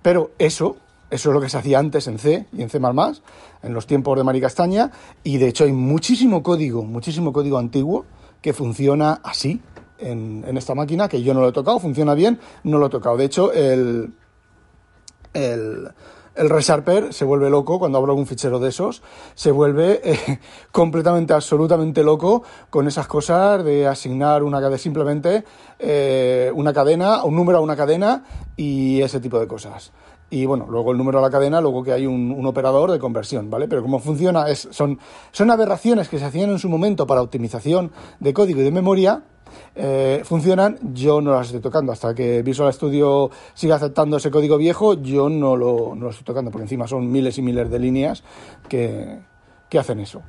pero 0.00 0.30
eso 0.38 0.76
eso 1.10 1.30
es 1.30 1.34
lo 1.34 1.40
que 1.40 1.48
se 1.48 1.58
hacía 1.58 1.78
antes 1.78 2.08
en 2.08 2.18
C 2.18 2.46
y 2.52 2.62
en 2.62 2.70
C++, 2.70 2.78
en 2.78 3.74
los 3.74 3.86
tiempos 3.86 4.16
de 4.16 4.24
Maricastaña, 4.24 4.90
y 5.22 5.36
de 5.36 5.48
hecho 5.48 5.62
hay 5.62 5.72
muchísimo 5.72 6.42
código, 6.42 6.82
muchísimo 6.82 7.32
código 7.32 7.58
antiguo 7.58 8.04
que 8.40 8.52
funciona 8.52 9.20
así 9.22 9.60
en, 9.98 10.44
esta 10.56 10.74
máquina, 10.74 11.08
que 11.08 11.22
yo 11.22 11.32
no 11.32 11.40
lo 11.40 11.50
he 11.50 11.52
tocado, 11.52 11.78
funciona 11.78 12.14
bien, 12.14 12.40
no 12.64 12.78
lo 12.78 12.86
he 12.86 12.90
tocado. 12.90 13.16
De 13.16 13.26
hecho, 13.26 13.52
el, 13.52 14.12
el, 15.34 15.90
el 16.34 16.50
Resharper 16.50 17.12
se 17.12 17.24
vuelve 17.24 17.50
loco 17.50 17.78
cuando 17.78 17.98
abro 17.98 18.14
un 18.14 18.26
fichero 18.26 18.58
de 18.58 18.70
esos, 18.70 19.02
se 19.34 19.50
vuelve 19.50 20.00
eh, 20.02 20.40
completamente, 20.72 21.32
absolutamente 21.32 22.02
loco 22.02 22.42
con 22.70 22.88
esas 22.88 23.06
cosas 23.06 23.64
de 23.64 23.86
asignar 23.86 24.42
una 24.42 24.60
cadena, 24.60 24.78
simplemente 24.78 25.44
eh, 25.78 26.50
una 26.54 26.72
cadena, 26.72 27.24
un 27.24 27.36
número 27.36 27.58
a 27.58 27.60
una 27.60 27.76
cadena 27.76 28.24
y 28.56 29.00
ese 29.02 29.20
tipo 29.20 29.38
de 29.38 29.46
cosas 29.46 29.92
y 30.30 30.46
bueno, 30.46 30.66
luego 30.68 30.92
el 30.92 30.98
número 30.98 31.18
a 31.18 31.22
la 31.22 31.30
cadena, 31.30 31.60
luego 31.60 31.82
que 31.82 31.92
hay 31.92 32.06
un, 32.06 32.44
operador 32.44 32.90
de 32.90 32.98
conversión, 32.98 33.50
¿vale? 33.50 33.68
Pero 33.68 33.82
cómo 33.82 33.98
funciona, 33.98 34.48
es, 34.48 34.68
son, 34.70 34.98
son 35.32 35.50
aberraciones 35.50 36.08
que 36.08 36.18
se 36.18 36.24
hacían 36.24 36.50
en 36.50 36.58
su 36.58 36.68
momento 36.68 37.06
para 37.06 37.22
optimización 37.22 37.92
de 38.20 38.32
código 38.32 38.60
y 38.60 38.64
de 38.64 38.70
memoria, 38.70 39.22
eh, 39.76 40.22
funcionan, 40.24 40.78
yo 40.92 41.20
no 41.20 41.32
las 41.32 41.46
estoy 41.46 41.60
tocando. 41.60 41.92
Hasta 41.92 42.14
que 42.14 42.42
Visual 42.42 42.72
Studio 42.72 43.30
siga 43.54 43.76
aceptando 43.76 44.16
ese 44.16 44.30
código 44.30 44.56
viejo, 44.56 44.94
yo 44.94 45.28
no 45.28 45.56
lo, 45.56 45.94
no 45.94 46.06
lo 46.06 46.10
estoy 46.10 46.24
tocando, 46.24 46.50
porque 46.50 46.64
encima 46.64 46.86
son 46.86 47.10
miles 47.10 47.38
y 47.38 47.42
miles 47.42 47.70
de 47.70 47.78
líneas 47.78 48.24
que, 48.68 49.18
que 49.74 49.80
hacen 49.80 49.98
eso. 49.98 50.22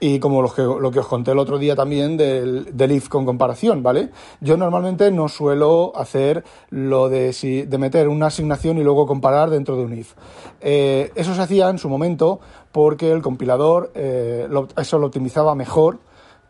Y 0.00 0.18
como 0.18 0.42
lo 0.42 0.52
que, 0.52 0.62
lo 0.62 0.90
que 0.90 0.98
os 0.98 1.06
conté 1.06 1.30
el 1.30 1.38
otro 1.38 1.56
día 1.56 1.76
también 1.76 2.16
del, 2.16 2.76
del, 2.76 2.90
if 2.90 3.08
con 3.08 3.24
comparación, 3.24 3.80
¿vale? 3.80 4.10
Yo 4.40 4.56
normalmente 4.56 5.12
no 5.12 5.28
suelo 5.28 5.92
hacer 5.94 6.42
lo 6.70 7.08
de, 7.08 7.32
si, 7.32 7.62
de 7.62 7.78
meter 7.78 8.08
una 8.08 8.26
asignación 8.26 8.76
y 8.78 8.82
luego 8.82 9.06
comparar 9.06 9.50
dentro 9.50 9.76
de 9.76 9.84
un 9.84 9.96
if. 9.96 10.14
Eh, 10.60 11.12
eso 11.14 11.32
se 11.32 11.42
hacía 11.42 11.70
en 11.70 11.78
su 11.78 11.88
momento 11.88 12.40
porque 12.72 13.12
el 13.12 13.22
compilador 13.22 13.92
eh, 13.94 14.48
eso 14.76 14.98
lo 14.98 15.06
optimizaba 15.06 15.54
mejor 15.54 16.00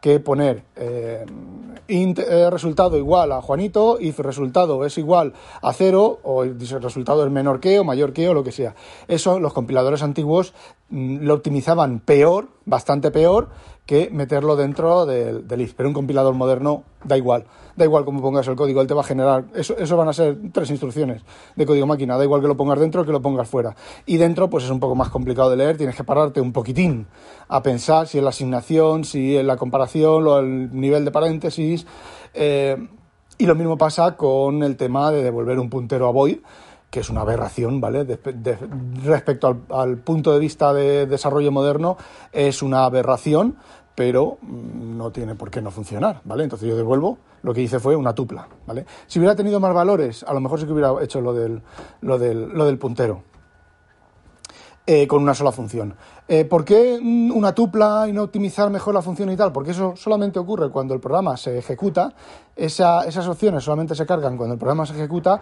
que 0.01 0.21
poner 0.21 0.65
eh, 0.77 1.25
int 1.89 2.19
eh, 2.19 2.51
resultado 2.51 2.97
igual 2.97 3.33
a 3.33 3.43
Juanito, 3.43 3.99
if 4.01 4.19
resultado 4.21 4.85
es 4.85 4.99
igual 4.99 5.33
a 5.63 5.73
cero, 5.73 6.21
o 6.23 6.45
el 6.45 6.59
resultado 6.59 7.25
es 7.25 7.33
menor 7.33 7.61
que 7.61 7.79
o 7.79 7.85
mayor 7.85 8.13
que 8.13 8.29
o 8.29 8.35
lo 8.35 8.45
que 8.45 8.53
sea. 8.53 8.75
Eso 9.09 9.41
los 9.41 9.53
compiladores 9.53 10.03
antiguos 10.03 10.55
mm, 10.91 11.25
lo 11.25 11.35
optimizaban 11.35 12.01
peor, 12.01 12.49
bastante 12.65 13.11
peor, 13.11 13.49
que 13.89 14.11
meterlo 14.13 14.55
dentro 14.55 15.07
del, 15.07 15.49
del 15.49 15.63
if. 15.63 15.73
Pero 15.73 15.89
un 15.89 15.95
compilador 15.95 16.35
moderno 16.35 16.83
da 17.03 17.17
igual. 17.17 17.47
Da 17.75 17.87
igual 17.87 18.05
cómo 18.05 18.21
pongas 18.21 18.47
el 18.47 18.55
código, 18.55 18.83
él 18.83 18.87
te 18.87 18.93
va 18.93 19.01
a 19.01 19.05
generar. 19.05 19.47
Eso, 19.55 19.97
van 19.97 20.09
a 20.09 20.13
ser 20.13 20.37
tres 20.53 20.69
instrucciones 20.69 21.23
de 21.57 21.65
código 21.65 21.87
máquina. 21.87 22.19
Da 22.19 22.25
igual 22.25 22.43
que 22.43 22.49
lo 22.49 22.55
pongas 22.55 22.79
dentro 22.79 23.07
que 23.07 23.13
lo 23.13 23.23
pongas 23.23 23.49
fuera. 23.49 23.75
Y 24.05 24.19
dentro, 24.19 24.51
pues 24.51 24.65
es 24.65 24.71
un 24.71 24.79
poco 24.79 24.95
más 24.95 25.09
complicado 25.09 25.49
de 25.49 25.57
leer. 25.57 25.79
Tienes 25.79 25.97
que 25.97 26.05
pararte 26.05 26.43
un 26.43 26.53
poquitín 26.53 27.07
a 27.49 27.63
pensar 27.63 28.07
si 28.07 28.19
es 28.19 28.25
la 28.25 28.29
asignación, 28.29 29.05
si 29.05 29.39
es 29.39 29.45
la 29.47 29.57
comparación, 29.57 30.27
o 30.27 30.39
el 30.41 30.79
nivel 30.79 31.07
de 31.07 31.11
paréntesis. 31.11 31.87
Eh, 32.35 32.77
y 33.39 33.47
lo 33.47 33.55
mismo 33.55 33.79
pasa 33.79 34.19
con 34.19 34.63
el 34.63 34.77
tema 34.77 35.11
de 35.11 35.23
devolver 35.23 35.59
un 35.59 35.71
puntero 35.71 36.09
a 36.09 36.13
void 36.13 36.41
que 36.91 37.01
es 37.01 37.11
una 37.11 37.21
aberración, 37.21 37.81
¿vale? 37.81 38.07
respecto 39.05 39.59
al, 39.71 39.99
punto 39.99 40.33
de 40.33 40.39
vista 40.39 40.73
de 40.73 41.07
desarrollo 41.07 41.53
moderno, 41.53 41.97
es 42.33 42.63
una 42.63 42.85
aberración 42.85 43.57
pero 43.95 44.39
no 44.45 45.11
tiene 45.11 45.35
por 45.35 45.51
qué 45.51 45.61
no 45.61 45.73
funcionar, 45.73 46.21
¿vale? 46.23 46.45
Entonces 46.45 46.69
yo 46.69 46.77
devuelvo, 46.77 47.19
lo 47.43 47.53
que 47.53 47.63
hice 47.63 47.81
fue 47.81 47.97
una 47.97 48.15
tupla, 48.15 48.47
¿vale? 48.65 48.87
Si 49.09 49.19
hubiera 49.19 49.35
tenido 49.35 49.59
más 49.59 49.75
valores, 49.75 50.23
a 50.23 50.33
lo 50.33 50.39
mejor 50.39 50.61
sí 50.61 50.67
que 50.67 50.73
hubiera 50.73 50.93
hecho 51.03 51.21
lo 51.21 51.35
del, 51.35 51.61
lo 52.03 52.17
del, 52.17 52.49
lo 52.49 52.65
del 52.65 52.79
puntero. 52.79 53.25
Eh, 54.87 55.07
con 55.07 55.21
una 55.21 55.35
sola 55.35 55.53
función. 55.53 55.95
Eh, 56.29 56.47
¿Por 56.47 56.65
qué 56.65 56.99
una 57.03 57.55
tupla 57.55 58.07
y 58.09 58.13
no 58.13 58.23
optimizar 58.23 58.71
mejor 58.71 58.95
la 58.95 59.03
función 59.03 59.31
y 59.31 59.37
tal? 59.37 59.53
Porque 59.53 59.73
eso 59.73 59.95
solamente 59.97 60.39
ocurre 60.39 60.71
cuando 60.71 60.95
el 60.95 61.01
programa 61.01 61.37
se 61.37 61.59
ejecuta, 61.59 62.15
esas 62.57 63.29
opciones 63.29 63.65
solamente 63.65 63.95
se 63.95 64.07
cargan 64.07 64.39
cuando 64.39 64.55
el 64.55 64.59
programa 64.59 64.87
se 64.87 64.95
ejecuta 64.95 65.41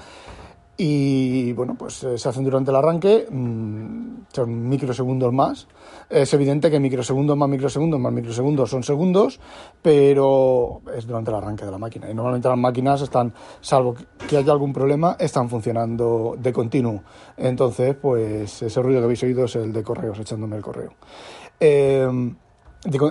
y 0.78 1.52
bueno, 1.54 1.74
pues 1.78 2.02
eh, 2.04 2.18
se 2.18 2.28
hacen 2.28 2.44
durante 2.44 2.70
el 2.70 2.76
arranque, 2.76 3.26
mm, 3.30 4.26
son 4.30 4.68
microsegundos 4.68 5.32
más. 5.32 5.66
Es 6.10 6.32
evidente 6.34 6.70
que 6.70 6.78
microsegundos 6.78 7.36
más 7.36 7.48
microsegundos 7.48 7.98
más 7.98 8.12
microsegundos 8.12 8.68
son 8.68 8.82
segundos, 8.82 9.40
pero 9.80 10.82
es 10.94 11.06
durante 11.06 11.30
el 11.30 11.36
arranque 11.36 11.64
de 11.64 11.70
la 11.70 11.78
máquina. 11.78 12.10
Y 12.10 12.14
normalmente 12.14 12.48
las 12.48 12.58
máquinas 12.58 13.00
están, 13.00 13.32
salvo 13.60 13.94
que 14.28 14.36
haya 14.36 14.52
algún 14.52 14.74
problema, 14.74 15.16
están 15.18 15.48
funcionando 15.48 16.36
de 16.38 16.52
continuo. 16.52 17.02
Entonces, 17.38 17.96
pues 17.96 18.60
ese 18.60 18.82
ruido 18.82 19.00
que 19.00 19.04
habéis 19.04 19.22
oído 19.22 19.44
es 19.46 19.56
el 19.56 19.72
de 19.72 19.82
correos, 19.82 20.18
echándome 20.18 20.56
el 20.56 20.62
correo. 20.62 20.92
Eh, 21.58 22.34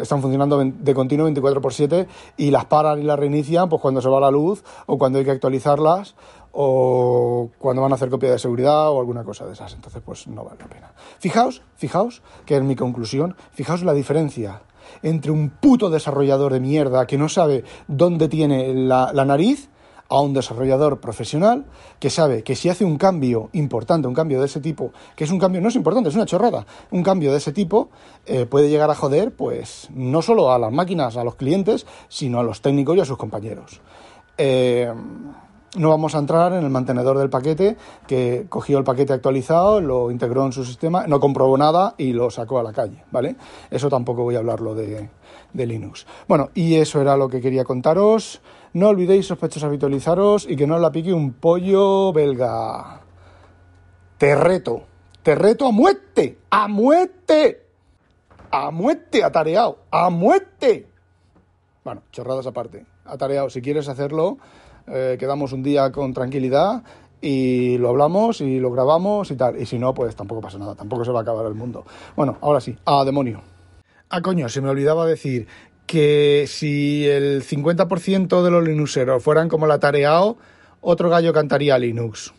están 0.01 0.21
funcionando 0.21 0.63
de 0.63 0.93
continuo 0.93 1.25
24 1.25 1.62
por 1.62 1.73
7 1.73 2.08
y 2.38 2.51
las 2.51 2.65
paran 2.65 2.99
y 2.99 3.04
las 3.04 3.19
reinician 3.19 3.67
pues 3.67 3.82
cuando 3.82 4.01
se 4.01 4.10
va 4.10 4.19
la 4.19 4.32
luz 4.32 4.63
o 4.86 4.97
cuando 4.97 5.19
hay 5.19 5.25
que 5.25 5.32
actualizarlas 5.32 6.15
o 6.57 7.49
cuando 7.59 7.81
van 7.81 7.91
a 7.91 7.95
hacer 7.95 8.09
copia 8.09 8.31
de 8.31 8.39
seguridad 8.39 8.89
o 8.89 8.99
alguna 8.99 9.25
cosa 9.25 9.45
de 9.45 9.53
esas. 9.53 9.73
Entonces, 9.73 10.01
pues 10.03 10.25
no 10.27 10.45
vale 10.45 10.57
la 10.59 10.67
pena. 10.67 10.93
Fijaos, 11.19 11.61
fijaos, 11.75 12.21
que 12.45 12.55
es 12.55 12.63
mi 12.63 12.77
conclusión, 12.77 13.35
fijaos 13.51 13.83
la 13.83 13.91
diferencia 13.91 14.61
entre 15.03 15.31
un 15.31 15.49
puto 15.49 15.89
desarrollador 15.89 16.53
de 16.53 16.61
mierda 16.61 17.07
que 17.07 17.17
no 17.17 17.27
sabe 17.27 17.65
dónde 17.87 18.29
tiene 18.29 18.73
la, 18.73 19.11
nariz 19.25 19.69
a 20.07 20.21
un 20.21 20.33
desarrollador 20.33 21.01
profesional 21.01 21.65
que 21.99 22.09
sabe 22.09 22.43
que 22.43 22.55
si 22.55 22.69
hace 22.69 22.85
un 22.85 22.97
cambio 22.97 23.49
importante, 23.51 24.07
un 24.07 24.13
cambio 24.13 24.39
de 24.39 24.45
ese 24.45 24.61
tipo, 24.61 24.93
que 25.15 25.25
es 25.25 25.31
un 25.31 25.39
cambio, 25.39 25.59
no 25.59 25.67
es 25.67 25.75
importante, 25.75 26.09
es 26.09 26.15
una 26.15 26.25
chorrada, 26.25 26.65
un 26.91 27.03
cambio 27.03 27.31
de 27.31 27.39
ese 27.39 27.51
tipo 27.51 27.89
eh, 28.25 28.45
puede 28.45 28.69
llegar 28.69 28.89
a 28.89 28.95
joder, 28.95 29.35
pues, 29.35 29.89
no 29.93 30.21
solo 30.21 30.53
a 30.53 30.59
las 30.59 30.71
máquinas, 30.71 31.17
a 31.17 31.23
los 31.25 31.35
clientes, 31.35 31.85
sino 32.07 32.39
a 32.39 32.43
los 32.43 32.61
técnicos 32.61 32.95
y 32.95 33.01
a 33.01 33.05
sus 33.05 33.17
compañeros. 33.17 33.81
Eh, 34.37 34.93
no 35.75 35.89
vamos 35.89 36.15
a 36.15 36.19
entrar 36.19 36.53
en 36.53 36.63
el 36.63 36.69
mantenedor 36.69 37.17
del 37.17 37.29
paquete 37.29 37.77
que 38.07 38.45
cogió 38.49 38.77
el 38.77 38.83
paquete 38.83 39.13
actualizado, 39.13 39.81
lo 39.81 40.11
integró 40.11 40.45
en 40.45 40.51
su 40.51 40.63
sistema, 40.63 41.07
no 41.07 41.19
comprobó 41.19 41.57
nada 41.57 41.95
y 41.97 42.13
lo 42.13 42.29
sacó 42.29 42.59
a 42.59 42.63
la 42.63 42.73
calle, 42.73 43.03
¿vale? 43.11 43.35
Eso 43.69 43.89
tampoco 43.89 44.23
voy 44.23 44.35
a 44.35 44.39
hablarlo 44.39 44.75
de, 44.75 45.09
Linux. 45.53 46.05
Bueno, 46.27 46.49
y 46.53 46.75
eso 46.75 47.01
era 47.01 47.15
lo 47.15 47.29
que 47.29 47.41
quería 47.41 47.63
contaros. 47.63 48.41
No 48.73 48.89
olvidéis, 48.89 49.27
sospechosos, 49.27 49.63
habitualizaros 49.63 50.45
y 50.49 50.55
que 50.55 50.67
no 50.67 50.75
os 50.75 50.81
la 50.81 50.91
pique 50.91 51.13
un 51.13 51.33
pollo 51.33 52.11
belga. 52.11 53.01
Te 54.17 54.35
reto, 54.35 54.83
te 55.23 55.35
reto 55.35 55.67
a 55.67 55.71
muerte, 55.71 56.39
a 56.49 56.67
muerte, 56.67 57.65
a 58.51 58.71
muerte, 58.71 59.23
atareado, 59.23 59.79
a 59.91 60.09
muerte. 60.09 60.88
Bueno, 61.85 62.01
chorradas 62.11 62.47
aparte, 62.47 62.85
atareado, 63.05 63.49
si 63.49 63.61
quieres 63.61 63.88
hacerlo 63.88 64.38
eh, 64.88 65.17
quedamos 65.19 65.52
un 65.54 65.63
día 65.63 65.91
con 65.91 66.13
tranquilidad 66.13 66.84
y 67.21 67.78
lo 67.78 67.89
hablamos 67.89 68.41
y 68.41 68.60
lo 68.60 68.71
grabamos 68.71 69.32
y 69.32 69.36
tal. 69.36 69.60
Y 69.60 69.65
si 69.65 69.80
no, 69.80 69.93
pues 69.93 70.15
tampoco 70.15 70.41
pasa 70.41 70.58
nada, 70.58 70.76
tampoco 70.76 71.06
se 71.06 71.12
va 71.12 71.19
a 71.19 71.21
acabar 71.24 71.45
el 71.45 71.56
mundo. 71.56 71.86
Bueno, 72.15 72.38
ahora 72.41 72.62
sí, 72.62 72.78
a 72.86 73.04
demonio. 73.04 73.41
Ah, 74.10 74.21
coño, 74.21 74.48
se 74.50 74.62
me 74.62 74.69
olvidaba 74.69 75.06
decir 75.06 75.48
que 75.86 76.45
si 76.48 77.08
el 77.08 77.43
50% 77.43 78.43
de 78.43 78.52
los 78.52 78.63
Linuxeros 78.63 79.24
fueran 79.24 79.50
como 79.50 79.67
la 79.67 79.80
Tareao, 79.80 80.38
otro 80.82 81.10
gallo 81.10 81.34
cantaría 81.34 81.78
Linux. 81.78 82.34